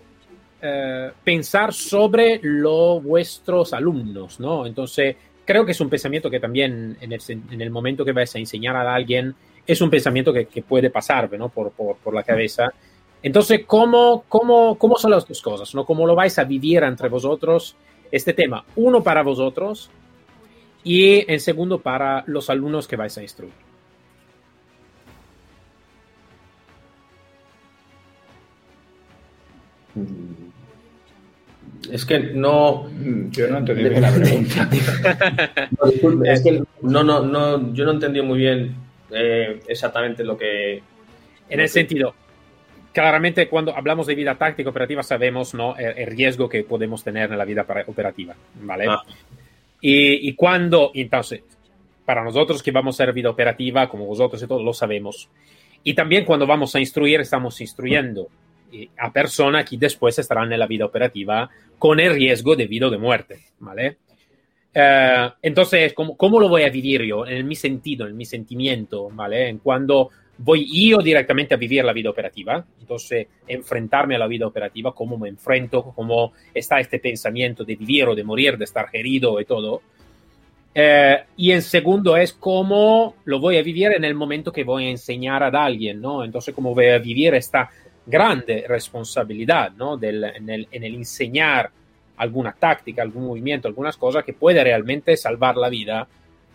[0.62, 4.66] eh, pensar sobre los vuestros alumnos, ¿no?
[4.66, 8.34] Entonces, creo que es un pensamiento que también en el, en el momento que vais
[8.34, 9.34] a enseñar a alguien,
[9.66, 11.48] es un pensamiento que, que puede pasar, ¿no?
[11.48, 12.72] Por, por, por, la cabeza.
[13.22, 15.84] Entonces, ¿cómo, cómo, ¿cómo son las dos cosas, ¿no?
[15.84, 17.76] ¿Cómo lo vais a vivir entre vosotros
[18.10, 18.64] este tema?
[18.76, 19.90] Uno para vosotros
[20.82, 23.52] y en segundo para los alumnos que vais a instruir.
[29.94, 30.39] Mm.
[31.92, 32.84] Es que no.
[32.84, 34.68] Mm, yo no entendí bien la pregunta.
[35.78, 38.74] no, es que no, no, no, yo no entendí muy bien
[39.10, 40.82] eh, exactamente lo que.
[41.48, 42.14] En el sentido,
[42.92, 45.76] claramente cuando hablamos de vida táctica operativa sabemos ¿no?
[45.76, 48.86] el, riesgo que podemos tener en la vida operativa, ¿vale?
[48.88, 49.02] Ah.
[49.80, 51.42] Y, y, cuando, entonces,
[52.04, 55.28] para nosotros que vamos a hacer vida operativa, como vosotros y todo, lo sabemos.
[55.82, 58.28] Y también cuando vamos a instruir, estamos instruyendo
[58.98, 61.48] a personas que después estarán en la vida operativa
[61.78, 63.98] con el riesgo de vida o de muerte, ¿vale?
[64.74, 67.26] Uh, entonces, ¿cómo, ¿cómo, lo voy a vivir yo?
[67.26, 69.48] En mi sentido, en mi sentimiento, ¿vale?
[69.48, 70.10] En cuando
[70.42, 75.18] voy yo directamente a vivir la vida operativa, entonces enfrentarme a la vida operativa, cómo
[75.18, 79.44] me enfrento, cómo está este pensamiento de vivir o de morir, de estar herido y
[79.44, 79.82] todo.
[80.74, 84.86] Uh, y en segundo es cómo lo voy a vivir en el momento que voy
[84.86, 86.24] a enseñar a alguien, ¿no?
[86.24, 87.70] Entonces, cómo voy a vivir esta
[88.10, 89.96] grande responsabilidad ¿no?
[89.96, 91.70] Del, en, el, en, el, enseñar
[92.16, 96.06] alguna táctica, algún movimiento, algunas cosas que puede realmente salvar la vida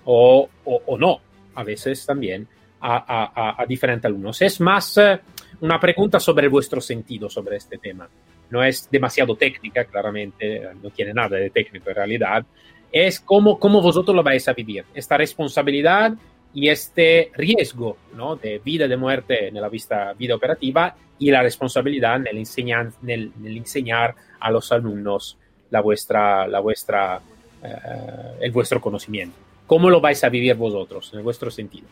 [0.05, 1.19] o, o, o no,
[1.55, 2.47] a veces también,
[2.81, 4.41] a, a, a, diferentes alumnos.
[4.41, 5.19] Es más eh,
[5.61, 8.07] una pregunta sobre vuestro sentido sobre este tema.
[8.51, 12.45] No es demasiado técnica, claramente, no tiene nada de técnico en realidad.
[12.91, 14.85] Es cómo, cómo vosotros lo vais a vivir.
[14.93, 16.13] Esta responsabilidad
[16.55, 18.37] y este riesgo ¿no?
[18.37, 22.91] de vida, de muerte en la vista, vida operativa y la responsabilidad en el, enseñar,
[23.03, 25.37] en el, en el enseñar a los alumnos
[25.69, 27.19] la vuestra, la vuestra,
[27.61, 29.35] uh, el vuestro conocimiento.
[29.67, 31.87] ¿Cómo lo vais a vivir vosotros, en vuestro sentido?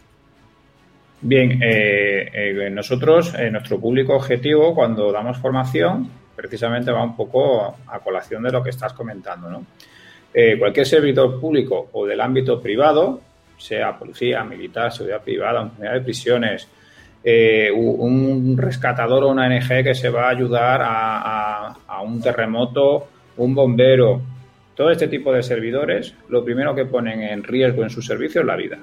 [1.22, 7.78] Bien, eh, eh, nosotros, eh, nuestro público objetivo, cuando damos formación, precisamente va un poco
[7.88, 9.66] a colación de lo que estás comentando, ¿no?
[10.58, 13.22] cualquier servidor público o del ámbito privado
[13.58, 16.68] sea policía, militar, seguridad privada, unidad de prisiones,
[17.24, 23.56] eh, un rescatador o una ONG que se va a ayudar a, un terremoto, un
[23.56, 24.22] bombero,
[24.76, 28.48] todo este tipo de servidores, lo primero que ponen en riesgo en su servicio es
[28.48, 28.80] la vida.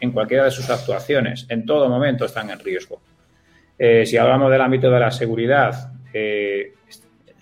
[0.00, 3.00] En cualquiera de sus actuaciones, en todo momento están en riesgo.
[3.78, 6.72] Eh, si hablamos del ámbito de la seguridad, eh,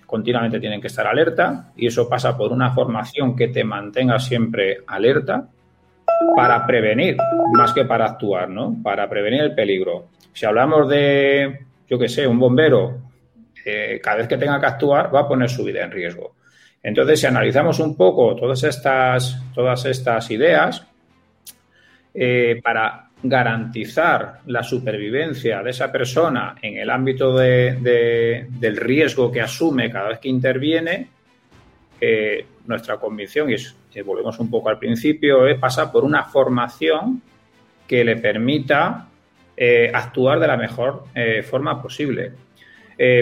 [0.05, 4.79] continuamente tienen que estar alerta y eso pasa por una formación que te mantenga siempre
[4.87, 5.49] alerta
[6.37, 7.17] para prevenir,
[7.53, 8.77] más que para actuar, ¿no?
[8.83, 10.09] Para prevenir el peligro.
[10.33, 12.99] Si hablamos de, yo qué sé, un bombero,
[13.65, 16.37] eh, cada vez que tenga que actuar va a poner su vida en riesgo.
[16.83, 20.87] Entonces, si analizamos un poco todas estas, todas estas ideas,
[22.15, 29.91] eh, para garantizar la supervivencia de esa persona en el ámbito del riesgo que asume
[29.91, 31.09] cada vez que interviene,
[32.01, 33.57] eh, nuestra convicción, y
[34.03, 37.23] volvemos un poco al principio, es pasar por una formación
[37.87, 39.09] que le permita
[39.57, 42.33] eh, actuar de la mejor eh, forma posible.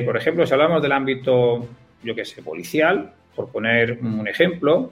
[0.04, 1.66] por ejemplo, si hablamos del ámbito,
[2.02, 4.90] yo qué sé, policial, por poner un ejemplo,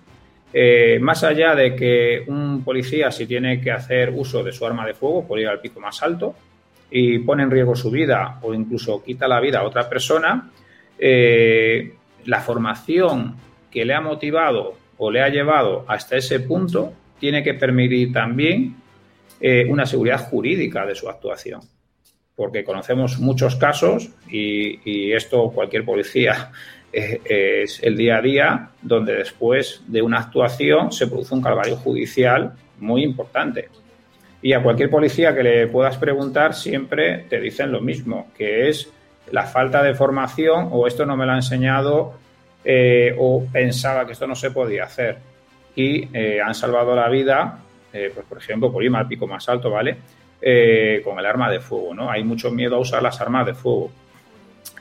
[0.56, 4.86] eh, más allá de que un policía, si tiene que hacer uso de su arma
[4.86, 6.36] de fuego, por ir al pico más alto
[6.88, 10.52] y pone en riesgo su vida o incluso quita la vida a otra persona,
[10.96, 11.94] eh,
[12.26, 13.34] la formación
[13.68, 18.76] que le ha motivado o le ha llevado hasta ese punto tiene que permitir también
[19.40, 21.60] eh, una seguridad jurídica de su actuación.
[22.36, 26.50] Porque conocemos muchos casos y esto cualquier policía
[26.92, 32.52] es el día a día donde después de una actuación se produce un calvario judicial
[32.78, 33.68] muy importante.
[34.42, 38.92] Y a cualquier policía que le puedas preguntar siempre te dicen lo mismo, que es
[39.30, 42.14] la falta de formación o esto no me lo ha enseñado
[42.64, 45.18] eh, o pensaba que esto no se podía hacer.
[45.76, 47.58] Y eh, han salvado la vida,
[47.92, 49.96] eh, pues por ejemplo, por ir al pico más alto, ¿vale?
[51.02, 52.10] con el arma de fuego, ¿no?
[52.10, 53.90] Hay mucho miedo a usar las armas de fuego.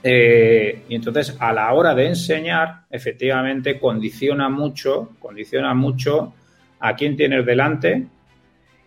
[0.03, 6.33] Y entonces, a la hora de enseñar, efectivamente, condiciona mucho, condiciona mucho
[6.81, 8.05] a quién tienes delante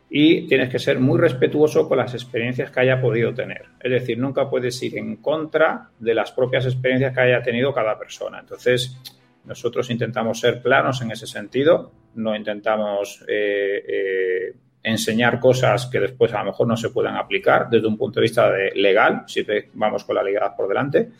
[0.08, 3.64] y tienes que ser muy respetuoso con las experiencias que haya podido tener.
[3.80, 7.98] Es decir, nunca puedes ir en contra de las propias experiencias que haya tenido cada
[7.98, 8.40] persona.
[8.40, 8.96] Entonces,
[9.44, 16.32] nosotros intentamos ser planos en ese sentido, no intentamos eh, eh, enseñar cosas que después
[16.32, 19.44] a lo mejor no se puedan aplicar desde un punto de vista de legal, si
[19.74, 21.10] vamos con la legalidad por delante,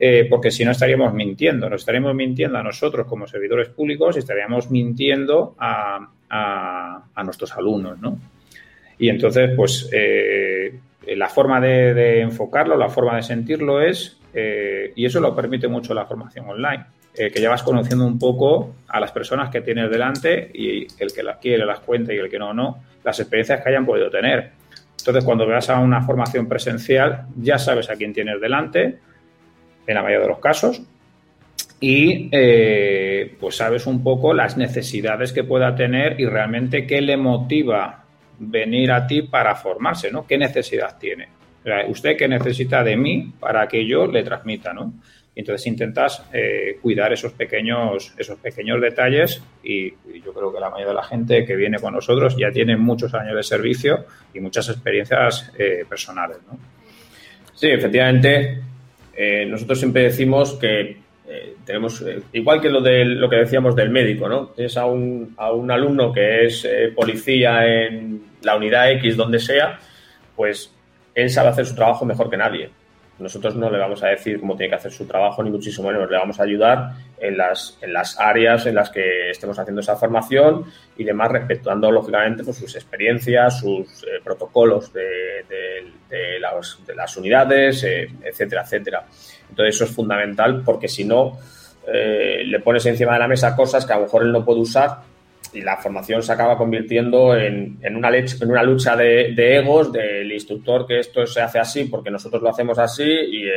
[0.00, 4.20] eh, porque si no estaríamos mintiendo, nos estaríamos mintiendo a nosotros como servidores públicos y
[4.20, 6.08] estaríamos mintiendo a,
[7.24, 8.18] nuestros alumnos, ¿no?
[8.98, 10.78] Y entonces, pues, eh,
[11.16, 15.94] la forma de, enfocarlo, la forma de sentirlo es, eh, y eso lo permite mucho
[15.94, 16.84] la formación online,
[17.14, 21.24] que ya vas conociendo un poco a las personas que tienes delante y el que
[21.24, 24.52] las quiere las cuenta y el que no, no, las experiencias que hayan podido tener.
[24.98, 28.98] Entonces, cuando veas a una formación presencial, ya sabes a quién tienes delante,
[29.88, 30.80] en la mayoría de los casos,
[31.80, 37.16] y eh, pues sabes un poco las necesidades que pueda tener y realmente qué le
[37.16, 38.04] motiva
[38.38, 40.26] venir a ti para formarse, ¿no?
[40.26, 41.28] ¿Qué necesidad tiene?
[41.88, 44.92] ¿Usted qué necesita de mí para que yo le transmita, ¿no?
[45.38, 50.88] entonces intentas eh, cuidar esos pequeños, esos pequeños detalles y, yo creo que la mayoría
[50.88, 54.68] de la gente que viene con nosotros ya tiene muchos años de servicio y muchas
[54.68, 56.38] experiencias eh, personales.
[56.44, 56.58] ¿no?
[57.54, 58.60] Sí, efectivamente.
[59.20, 60.96] Eh, nosotros siempre decimos que
[61.66, 62.02] tenemos,
[62.32, 64.46] igual que lo, de, lo que decíamos del médico, ¿no?
[64.46, 66.66] Tienes a un, a un alumno que es
[66.96, 69.78] policía en la unidad X, donde sea,
[70.34, 70.72] pues
[71.14, 72.70] él sabe hacer su trabajo mejor que nadie
[73.18, 76.08] nosotros no le vamos a decir cómo tiene que hacer su trabajo, ni muchísimo menos.
[76.08, 79.96] Le vamos a ayudar en las, en las áreas en las que estemos haciendo esa
[79.96, 80.64] formación
[80.96, 85.44] y demás, respetando, lógicamente, pues, sus experiencias, sus eh, protocolos de,
[86.40, 89.04] las, unidades, eh, etcétera, etcétera.
[89.50, 91.38] Entonces, eso es fundamental porque si no,
[91.86, 94.60] eh, le pones encima de la mesa cosas que a lo mejor él no puede
[94.60, 94.98] usar
[95.52, 100.86] y la formación se acaba convirtiendo en, una, en una lucha de, egos del instructor
[100.86, 103.48] que esto se hace así porque nosotros lo hacemos así y,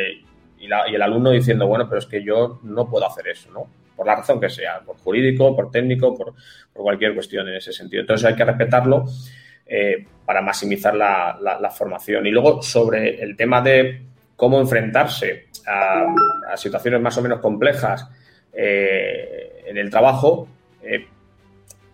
[0.63, 3.65] el alumno diciendo, bueno, pero es que yo no puedo hacer eso, ¿no?
[3.95, 6.33] Por la razón que sea, por jurídico, por técnico, por,
[6.71, 8.01] cualquier cuestión en ese sentido.
[8.01, 9.05] Entonces hay que respetarlo
[9.65, 12.27] eh, para maximizar la, formación.
[12.27, 14.03] Y luego sobre el tema de
[14.35, 18.07] cómo enfrentarse a, situaciones más o menos complejas
[18.53, 20.47] eh, en el trabajo,
[20.83, 21.07] eh,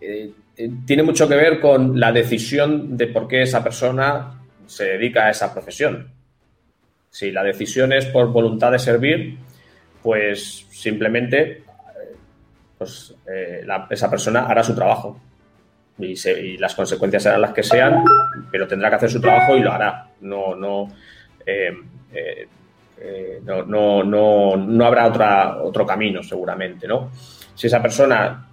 [0.00, 4.84] eh, eh, tiene mucho que ver con la decisión de por qué esa persona se
[4.84, 6.12] dedica a esa profesión.
[7.10, 9.38] Si la decisión es por voluntad de servir,
[10.02, 11.64] pues simplemente eh,
[12.76, 13.14] pues,
[13.90, 15.20] esa persona hará su trabajo.
[15.98, 18.04] Y, las consecuencias serán las que sean,
[18.52, 20.08] pero tendrá que hacer su trabajo y lo hará.
[20.20, 20.88] No, no,
[23.44, 27.10] no, no, no, habrá otra, otro camino, seguramente, ¿no?
[27.52, 28.47] Si esa persona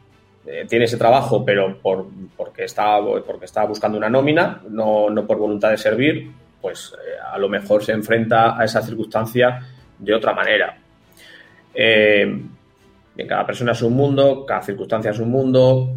[0.47, 5.25] eh, tiene ese trabajo, pero por, porque, está, porque está buscando una nómina, no, no
[5.25, 6.31] por voluntad de servir,
[6.65, 9.59] pues eh, a lo mejor se enfrenta a esa circunstancia
[9.99, 10.75] de otra manera.
[11.71, 12.41] Eh,
[13.27, 15.93] cada persona es un mundo, cada circunstancia es un mundo.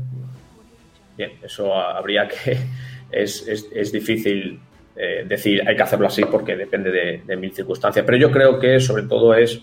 [1.16, 2.58] Bien, eso habría que.
[3.10, 4.60] Es, difícil
[4.94, 8.04] eh, decir hay que hacerlo así porque depende de, mil circunstancias.
[8.04, 9.62] Pero yo creo que sobre todo es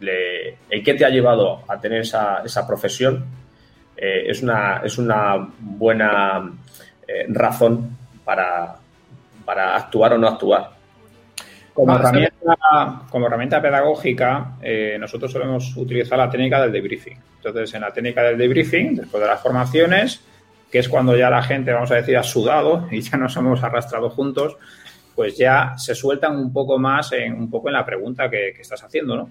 [0.00, 3.26] el que te ha llevado a tener esa, profesión.
[3.96, 6.50] Eh, es, una, es una buena
[7.28, 8.76] razón para,
[9.44, 10.70] para actuar o no actuar.
[11.72, 17.18] Como herramienta, como herramienta pedagógica, eh, nosotros solemos utilizar la técnica del debriefing.
[17.36, 20.22] Entonces, en la técnica del debriefing, después de las formaciones,
[20.70, 23.62] que es cuando ya la gente, vamos a decir, ha sudado y ya nos hemos
[23.62, 24.56] arrastrado juntos,
[25.14, 28.82] pues ya se sueltan un poco más en un poco en la pregunta que, estás
[28.82, 29.30] haciendo, ¿no?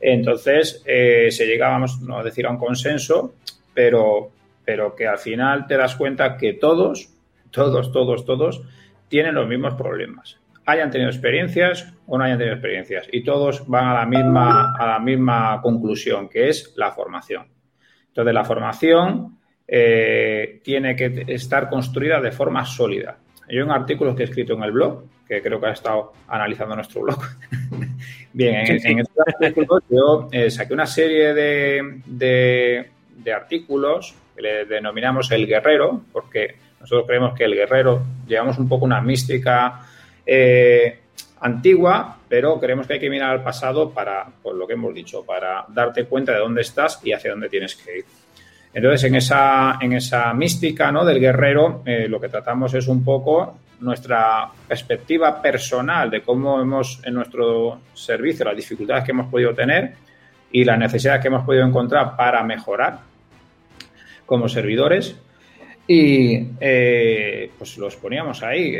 [0.00, 3.34] Entonces, eh, se llega, vamos no a decir a un consenso,
[3.74, 4.30] pero,
[4.64, 7.08] pero que al final te das cuenta que todos,
[7.50, 8.62] todos, todos, todos
[9.08, 13.08] tienen los mismos problemas hayan tenido experiencias o no hayan tenido experiencias.
[13.10, 17.46] Y todos van a la misma, a la misma conclusión, que es la formación.
[18.08, 23.18] Entonces, la formación eh, tiene que estar construida de forma sólida.
[23.48, 26.76] Hay un artículo que he escrito en el blog, que creo que ha estado analizando
[26.76, 27.18] nuestro blog.
[28.32, 32.90] Bien, en, este artículo yo eh, saqué una serie de, de
[33.30, 38.84] artículos que le denominamos el guerrero, porque nosotros creemos que el guerrero llevamos un poco
[38.84, 39.80] una mística
[40.24, 40.98] eh,
[41.40, 45.24] antigua, pero creemos que hay que mirar al pasado para, por lo que hemos dicho,
[45.24, 48.04] para darte cuenta de dónde estás y hacia dónde tienes que ir.
[48.74, 51.04] Entonces, en esa, en esa mística ¿no?
[51.04, 57.00] del guerrero, eh, lo que tratamos es un poco nuestra perspectiva personal de cómo hemos
[57.04, 59.92] en nuestro servicio, las dificultades que hemos podido tener
[60.52, 63.11] y las necesidades que hemos podido encontrar para mejorar
[64.32, 65.14] como servidores.
[65.86, 68.76] Y eh, pues los poníamos ahí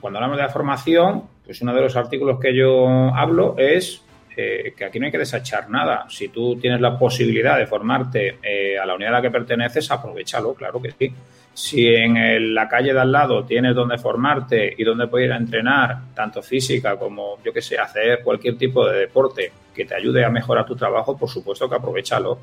[0.00, 4.02] cuando hablamos de la formación, pues uno de los artículos que yo hablo es
[4.36, 6.06] eh, que aquí no hay que desechar nada.
[6.08, 9.90] Si tú tienes la posibilidad de formarte eh, a la unidad a la que perteneces,
[9.90, 11.12] aprovechalo, claro que sí.
[11.52, 16.42] Si en la calle de al lado tienes donde formarte y donde poder entrenar, tanto
[16.42, 20.66] física como, yo que sé, hacer cualquier tipo de deporte que te ayude a mejorar
[20.66, 22.38] tu trabajo, por supuesto que aprovechalo.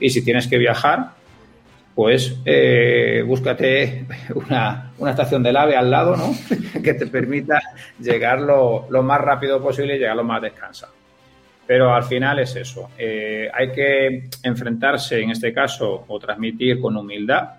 [0.00, 1.10] Y si tienes que viajar,
[1.96, 6.30] pues eh, búscate una, estación del AVE al lado, ¿no?
[6.82, 7.58] que te permita
[7.98, 10.92] llegar lo, más rápido posible y llegar lo más descansado.
[11.66, 12.90] Pero al final es eso.
[12.98, 17.54] Eh, hay que enfrentarse, en este caso, o transmitir con humildad,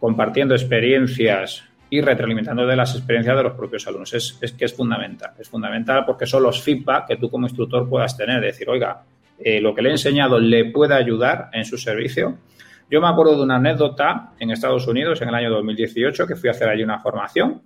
[0.00, 4.12] compartiendo experiencias y retroalimentando de las experiencias de los propios alumnos.
[4.14, 5.30] Es, es, que es fundamental.
[5.38, 8.40] Es fundamental porque son los feedback que tú como instructor puedas tener.
[8.40, 9.00] Decir, oiga,
[9.38, 12.36] eh, lo que le he enseñado le puede ayudar en su servicio
[12.90, 16.48] yo me acuerdo de una anécdota en Estados Unidos en el año 2018 que fui
[16.48, 17.62] a hacer allí una formación.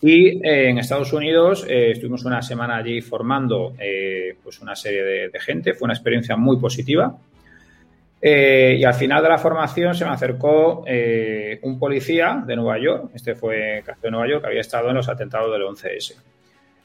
[0.00, 5.02] Y eh, en Estados Unidos eh, estuvimos una semana allí formando eh, pues una serie
[5.02, 5.74] de, gente.
[5.74, 7.16] Fue una experiencia muy positiva.
[8.22, 10.84] y al final de la formación se me acercó
[11.62, 14.96] un policía de Nueva York, este fue caso de Nueva York, que había estado en
[14.96, 16.35] los atentados del 11S.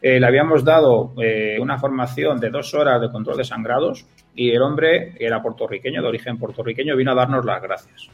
[0.02, 1.14] Le habíamos dado
[1.60, 6.08] una formación de dos horas de control de sangrados y el hombre, era puertorriqueño, de
[6.08, 8.10] origen puertorriqueño, vino a darnos las gracias.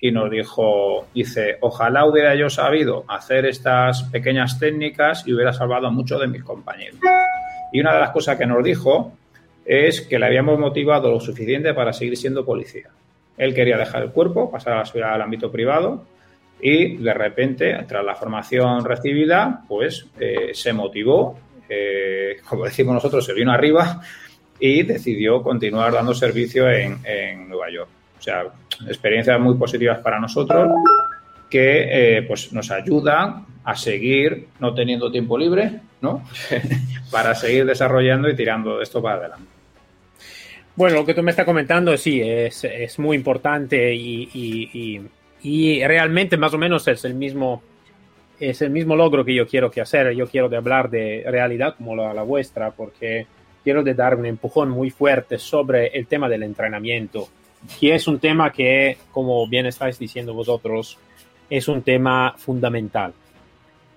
[0.00, 5.88] Y nos dijo, dice, ojalá hubiera yo sabido hacer estas pequeñas técnicas y hubiera salvado
[5.88, 7.00] a muchos de mis compañeros.
[7.72, 9.12] Y una de las cosas que nos dijo
[9.64, 12.88] es que le habíamos motivado lo suficiente para seguir siendo policía.
[13.36, 16.04] Él quería dejar el cuerpo, pasar al ámbito privado
[16.60, 21.38] y de repente, tras la formación recibida, pues eh, se motivó,
[21.68, 24.00] eh, como decimos nosotros, se vino arriba
[24.58, 27.88] y decidió continuar dando servicio en, Nueva York.
[28.18, 28.44] O sea,
[28.86, 30.68] experiencias muy positivas para nosotros
[31.48, 36.24] que eh, pues nos ayudan a seguir no teniendo tiempo libre, ¿no?
[37.10, 39.58] para seguir desarrollando y tirando esto para adelante.
[40.78, 45.00] Bueno, lo que tú me estás comentando sí, es, es muy importante y,
[45.42, 47.62] realmente más o menos es el mismo
[48.40, 50.12] es el mismo logro que yo quiero que hacer.
[50.12, 53.26] Yo quiero de hablar de realidad como la, la vuestra, porque
[53.64, 57.28] quiero de dar un empujón muy fuerte sobre el tema del entrenamiento,
[57.80, 60.98] que es un tema que, como bien estáis diciendo vosotros,
[61.50, 63.12] es un tema fundamental.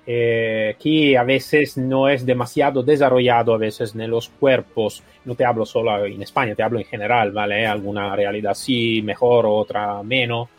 [0.06, 5.46] Eh, que a veces no es demasiado desarrollado a veces en los cuerpos, no te
[5.46, 7.68] hablo solo en España, te hablo en general, ¿vale?
[7.68, 10.50] Alguna realidad sí, mejor, otra menos.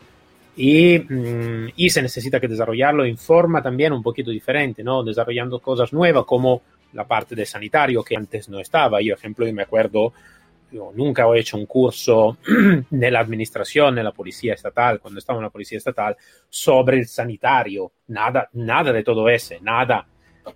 [0.55, 5.03] Y, mm, y, se necesita que desarrollarlo en forma también un poquito diferente, ¿no?
[5.03, 6.61] Desarrollando cosas nuevas como
[6.93, 9.01] la parte de sanitario que antes no estaba.
[9.01, 10.13] Yo, ejemplo, me acuerdo,
[10.71, 12.37] yo nunca he hecho un curso
[12.89, 16.15] de la administración de la policía estatal, cuando estaba en la policía estatal,
[16.49, 17.91] sobre el sanitario.
[18.07, 20.05] Nada, nada de todo eso, nada.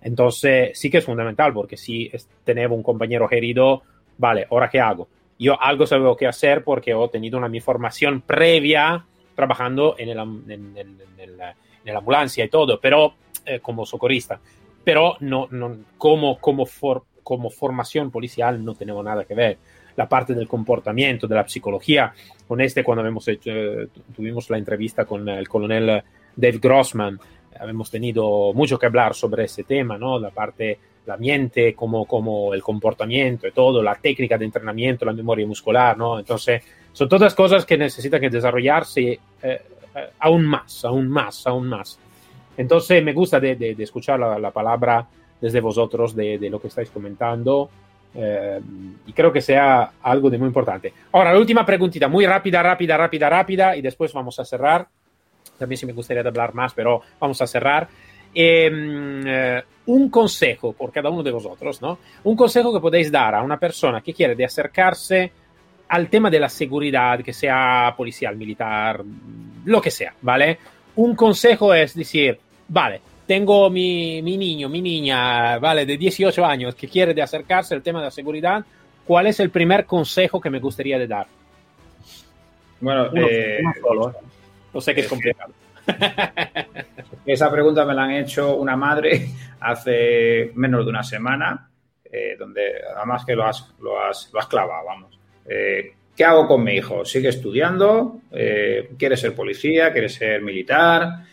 [0.02, 2.10] Entonces, sí que es fundamental, porque si
[2.44, 3.82] tenemos un compañero herido,
[4.16, 5.08] vale, ¿ahora qué hago?
[5.38, 9.06] Yo algo sabía que hacer porque he tenido una mi formación previa
[9.38, 13.14] trabajando en, el, en, en, la ambulancia y todo, pero
[13.46, 14.40] eh, como socorrista.
[14.82, 19.58] Pero no, no, como, como, for, como formación policial no tenemos nada que ver.
[19.94, 22.12] La parte del comportamiento, de la psicología.
[22.48, 23.52] Con este, cuando hemos hecho,
[24.14, 26.02] tuvimos la entrevista con el coronel
[26.34, 27.20] Dave Grossman,
[27.60, 30.18] hemos tenido mucho que hablar sobre ese tema, ¿no?
[30.18, 35.12] La parte, la mente, como, como el comportamiento y todo, la técnica de entrenamiento, la
[35.12, 36.18] memoria muscular, ¿no?
[36.18, 36.60] Entonces,
[36.98, 39.60] son todas cosas que necesitan que desarrollarse eh, eh,
[40.18, 41.96] aún más, aún más, aún más.
[42.56, 45.06] Entonces, me gusta de, de, escuchar la, la, palabra
[45.40, 47.70] desde vosotros de, de, lo que estáis comentando.
[48.12, 48.60] Eh,
[49.06, 50.92] y creo que sea algo de muy importante.
[51.12, 54.88] Ahora, la última preguntita, muy rápida, rápida, rápida, rápida, y después vamos a cerrar
[55.56, 57.88] también sí me gustaría hablar más, pero vamos a cerrar.
[58.32, 61.98] Em, eh, un consejo por cada uno de vosotros, ¿no?
[62.24, 65.32] Un consejo que podéis dar a una persona que quiere de acercarse
[65.88, 69.02] al tema de la seguridad, que sea policial, militar,
[69.64, 70.58] lo que sea, ¿vale?
[70.96, 75.86] Un consejo es decir, vale, tengo mi, mi niño, mi niña, ¿vale?
[75.86, 78.64] De 18 años que quiere de acercarse al tema de la seguridad,
[79.04, 81.26] ¿cuál es el primer consejo que me gustaría de dar?
[82.80, 84.14] Bueno, eh, solo, ¿eh?
[84.72, 85.52] No sé qué es complicado.
[87.26, 89.28] Esa pregunta me la han hecho una madre
[89.60, 91.70] hace menos de una semana,
[92.04, 92.62] eh, donde
[92.96, 95.17] además que lo has, lo has, lo has clavado, vamos.
[95.48, 97.04] Eh, ¿Qué hago con mi hijo?
[97.04, 98.22] ¿Sigue estudiando?
[98.32, 99.92] Eh, ¿Quiere ser policía?
[99.92, 101.24] ¿Quiere ser militar?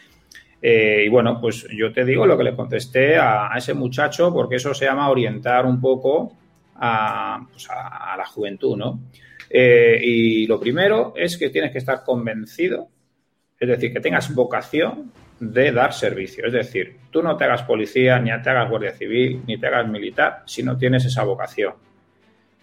[0.68, 4.74] y bueno, pues yo te digo lo que le contesté a, ese muchacho, porque eso
[4.74, 6.36] se llama orientar un poco
[6.78, 9.02] a, pues a la juventud, ¿no?
[9.48, 12.90] y lo primero es que tienes que estar convencido
[13.60, 16.46] es decir, que tengas vocación de dar servicio.
[16.46, 19.88] Es decir, tú no te hagas policía, ni te hagas guardia civil, ni te hagas
[19.88, 21.74] militar si no tienes esa vocación.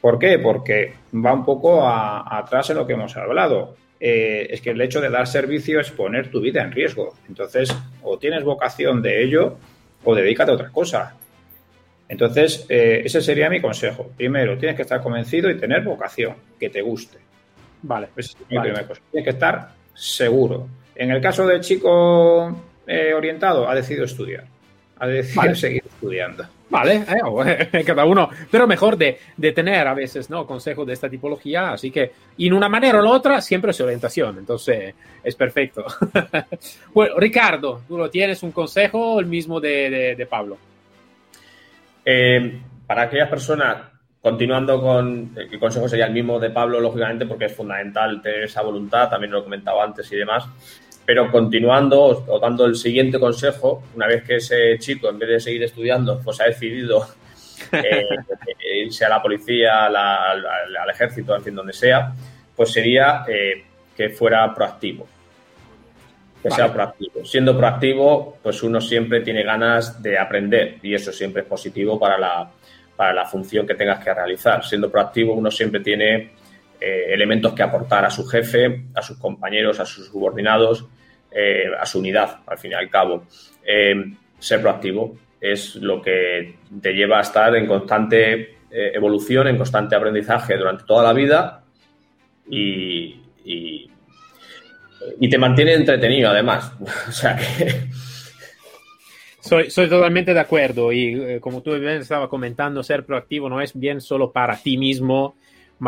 [0.03, 0.41] ¿Por qué?
[0.41, 3.77] Porque va un poco atrás en lo que hemos hablado.
[4.01, 7.15] Eh, es que el hecho de dar servicio es poner tu vida en riesgo.
[7.29, 7.73] Entonces,
[8.03, 9.59] o tienes vocación de ello
[10.03, 11.15] o dedícate a otra cosa.
[12.09, 14.11] Entonces, eh, ese sería mi consejo.
[14.17, 17.19] Primero, tienes que estar convencido y tener vocación, que te guste.
[17.83, 18.09] Vale.
[18.17, 19.01] es mi primera cosa.
[19.09, 20.67] Tienes que estar seguro.
[20.97, 22.55] En el caso del chico
[22.89, 24.45] eh, orientado, ha decidido estudiar.
[25.03, 26.47] Ha decidido seguir estudiando.
[26.71, 30.47] Vale, eh, cada uno, pero mejor de, de, tener a veces, ¿no?
[30.47, 34.39] Consejos de esta tipología, así que, en una manera o la otra, siempre es orientación,
[34.39, 34.95] entonces
[35.25, 35.85] es perfecto.
[36.95, 40.57] bueno, Ricardo, ¿tú lo tienes un consejo el mismo de, de, Pablo?
[42.05, 43.79] Eh, para aquellas personas,
[44.21, 48.63] continuando con, el consejo sería el mismo de Pablo, lógicamente, porque es fundamental tener esa
[48.63, 50.47] voluntad, también lo he comentado antes y demás,
[51.05, 55.41] pero continuando o dando el siguiente consejo, una vez que ese chico, en vez de
[55.41, 57.07] seguir estudiando, pues ha decidido
[57.73, 58.07] eh,
[58.85, 62.13] irse a la policía, al, ejército, en fin, donde sea,
[62.55, 63.65] pues sería eh,
[63.97, 65.07] que fuera proactivo.
[66.43, 67.25] Que sea proactivo.
[67.25, 72.19] Siendo proactivo, pues uno siempre tiene ganas de aprender y eso siempre es positivo para
[72.19, 72.51] la,
[72.97, 74.65] para la función que tengas que realizar.
[74.65, 76.33] Siendo proactivo, uno siempre tiene
[76.81, 80.85] eh, elementos que aportar a su jefe, a sus compañeros, a sus subordinados,
[81.35, 83.27] eh, a su unidad, al fin y al cabo.
[83.65, 83.95] Eh,
[84.39, 90.57] ser proactivo es lo que te lleva a estar en constante evolución, en constante aprendizaje
[90.57, 91.63] durante toda la vida
[92.49, 96.73] y, y, te mantiene entretenido además.
[99.41, 103.77] Soy, soy, totalmente de acuerdo y como tú bien estabas comentando, ser proactivo no es
[103.77, 105.35] bien solo para ti mismo,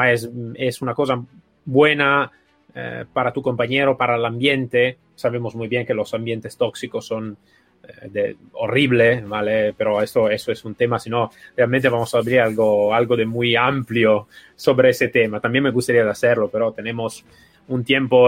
[0.03, 1.23] es, es una cosa
[1.65, 2.33] buena
[2.75, 4.99] eh, para tu compañero, para el ambiente.
[5.15, 7.37] Sabemos muy bien que los ambientes tóxicos son
[7.83, 9.75] eh, de, horribles, ¿vale?
[9.77, 13.27] Pero eso, eso es un tema, si no, realmente vamos a abrir algo, algo de
[13.27, 15.41] muy amplio sobre ese tema.
[15.41, 17.25] También me gustaría hacerlo, pero tenemos
[17.69, 18.27] un tiempo,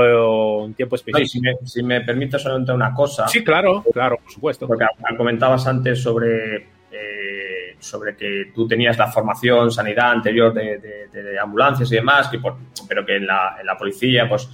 [0.63, 1.29] un tiempo específico.
[1.29, 3.29] si, me, si me permite solamente una cosa.
[3.29, 4.67] Sí, claro, claro, por supuesto.
[4.67, 11.91] Porque comentabas antes sobre eh, sobre que tú tenías la formación sanidad anterior de, ambulancias
[11.93, 12.41] y demás, que
[12.89, 14.49] pero que en la, en la policía, pues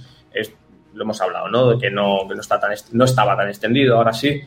[0.93, 1.77] lo hemos hablado, ¿no?
[1.77, 4.41] Que no, que no, está tan, no estaba tan extendido, ahora sí.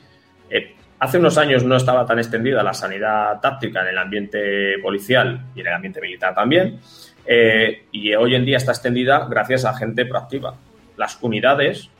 [0.50, 5.46] Eh, hace unos años no estaba tan extendida la sanidad táctica en el ambiente policial
[5.54, 6.80] y en el ambiente militar también.
[7.26, 10.54] Eh, y hoy en día está extendida gracias a gente proactiva.
[10.96, 11.90] Las unidades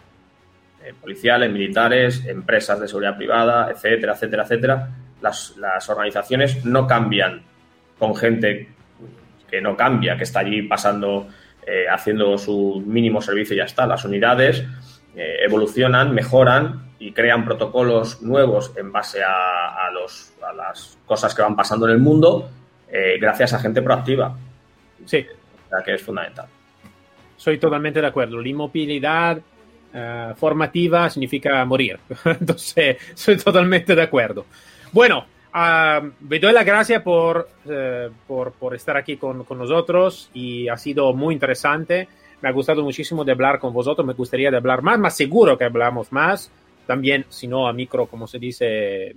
[1.00, 4.88] policiales, militares, empresas de seguridad privada, etcétera, etcétera, etcétera,
[5.20, 7.42] las, organizaciones no cambian
[7.98, 8.68] con gente
[9.48, 11.28] que no cambia, que está allí pasando,
[11.66, 13.86] eh, haciendo su mínimo servicio y ya está.
[13.86, 14.64] Las unidades
[15.16, 21.56] eh, evolucionan, mejoran y crean protocolos nuevos en base a, los, las cosas que van
[21.56, 22.48] pasando en el mundo
[22.88, 24.36] eh, gracias a gente proactiva.
[25.04, 25.26] Sí.
[25.66, 26.46] O sea que es fundamental.
[27.36, 28.40] Soy totalmente de acuerdo.
[28.40, 29.38] La inmovilidad
[30.36, 31.98] formativa significa morir.
[32.24, 34.44] Entonces, soy totalmente de acuerdo.
[34.92, 35.24] Bueno,
[35.56, 40.68] uh, me doy las gracias por, uh, por, por, estar aquí con, con, nosotros y
[40.68, 42.08] ha sido muy interesante.
[42.42, 44.06] Me ha gustado muchísimo de hablar con vosotros.
[44.06, 46.50] Me gustaría de hablar más, más seguro que hablamos más.
[46.86, 49.14] También, si no, a micro, como se dice,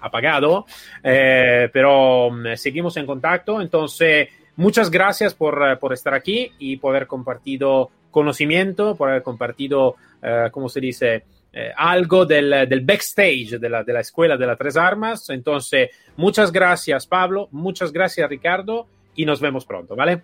[0.00, 0.66] apagado.
[1.02, 3.60] Eh, pero um, seguimos en contacto.
[3.60, 9.22] Entonces, muchas gracias por, uh, por, estar aquí y por haber compartido conocimiento, por haber
[9.22, 9.90] compartido,
[10.22, 11.24] uh, ¿cómo se dice?
[11.56, 15.30] Eh, algo del, del, backstage de la, de la Escuela de las Tres Armas.
[15.30, 17.48] Entonces, muchas gracias, Pablo.
[17.52, 18.88] Muchas gracias, Ricardo.
[19.14, 20.22] Y nos vemos pronto, ¿vale?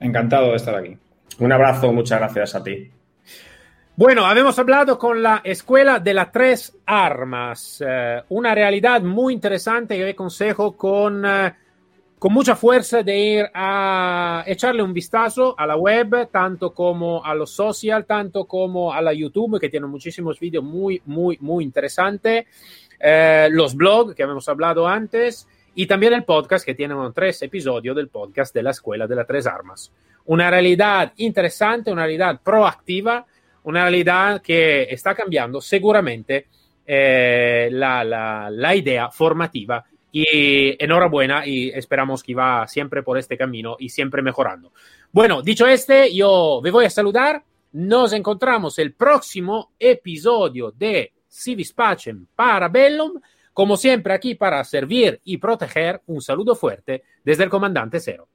[0.00, 0.96] Encantado de estar aquí.
[1.38, 2.90] Un abrazo, muchas gracias a ti.
[3.94, 9.96] Bueno, habíamos hablado con la Escuela de las Tres Armas, eh, una realidad muy interesante
[9.96, 11.54] que aconsejo con, eh,
[12.18, 17.34] con mucha fuerza de ir a echarle un vistazo a la web, tanto como a
[17.34, 22.46] los social, tanto como a la YouTube, que tiene muchísimos vídeos muy, muy, muy interesantes,
[22.98, 27.94] eh, los blogs que habíamos hablado antes y también el podcast que tiene tres episodios
[27.94, 29.92] del podcast de la Escuela de las Tres Armas.
[30.26, 33.24] Una realidad interesante, una realidad proactiva
[33.68, 36.46] una realidad que está cambiando seguramente
[36.86, 43.36] eh, la, la, la, idea formativa y enhorabuena y esperamos que va siempre por este
[43.36, 44.72] camino y siempre mejorando.
[45.12, 47.42] Bueno, dicho este, yo me voy a saludar.
[47.72, 53.20] Nos encontramos el próximo episodio de Civis Pacem para Bellum.
[53.52, 58.28] Como siempre, aquí para servir y proteger, un saludo fuerte desde el comandante Cero.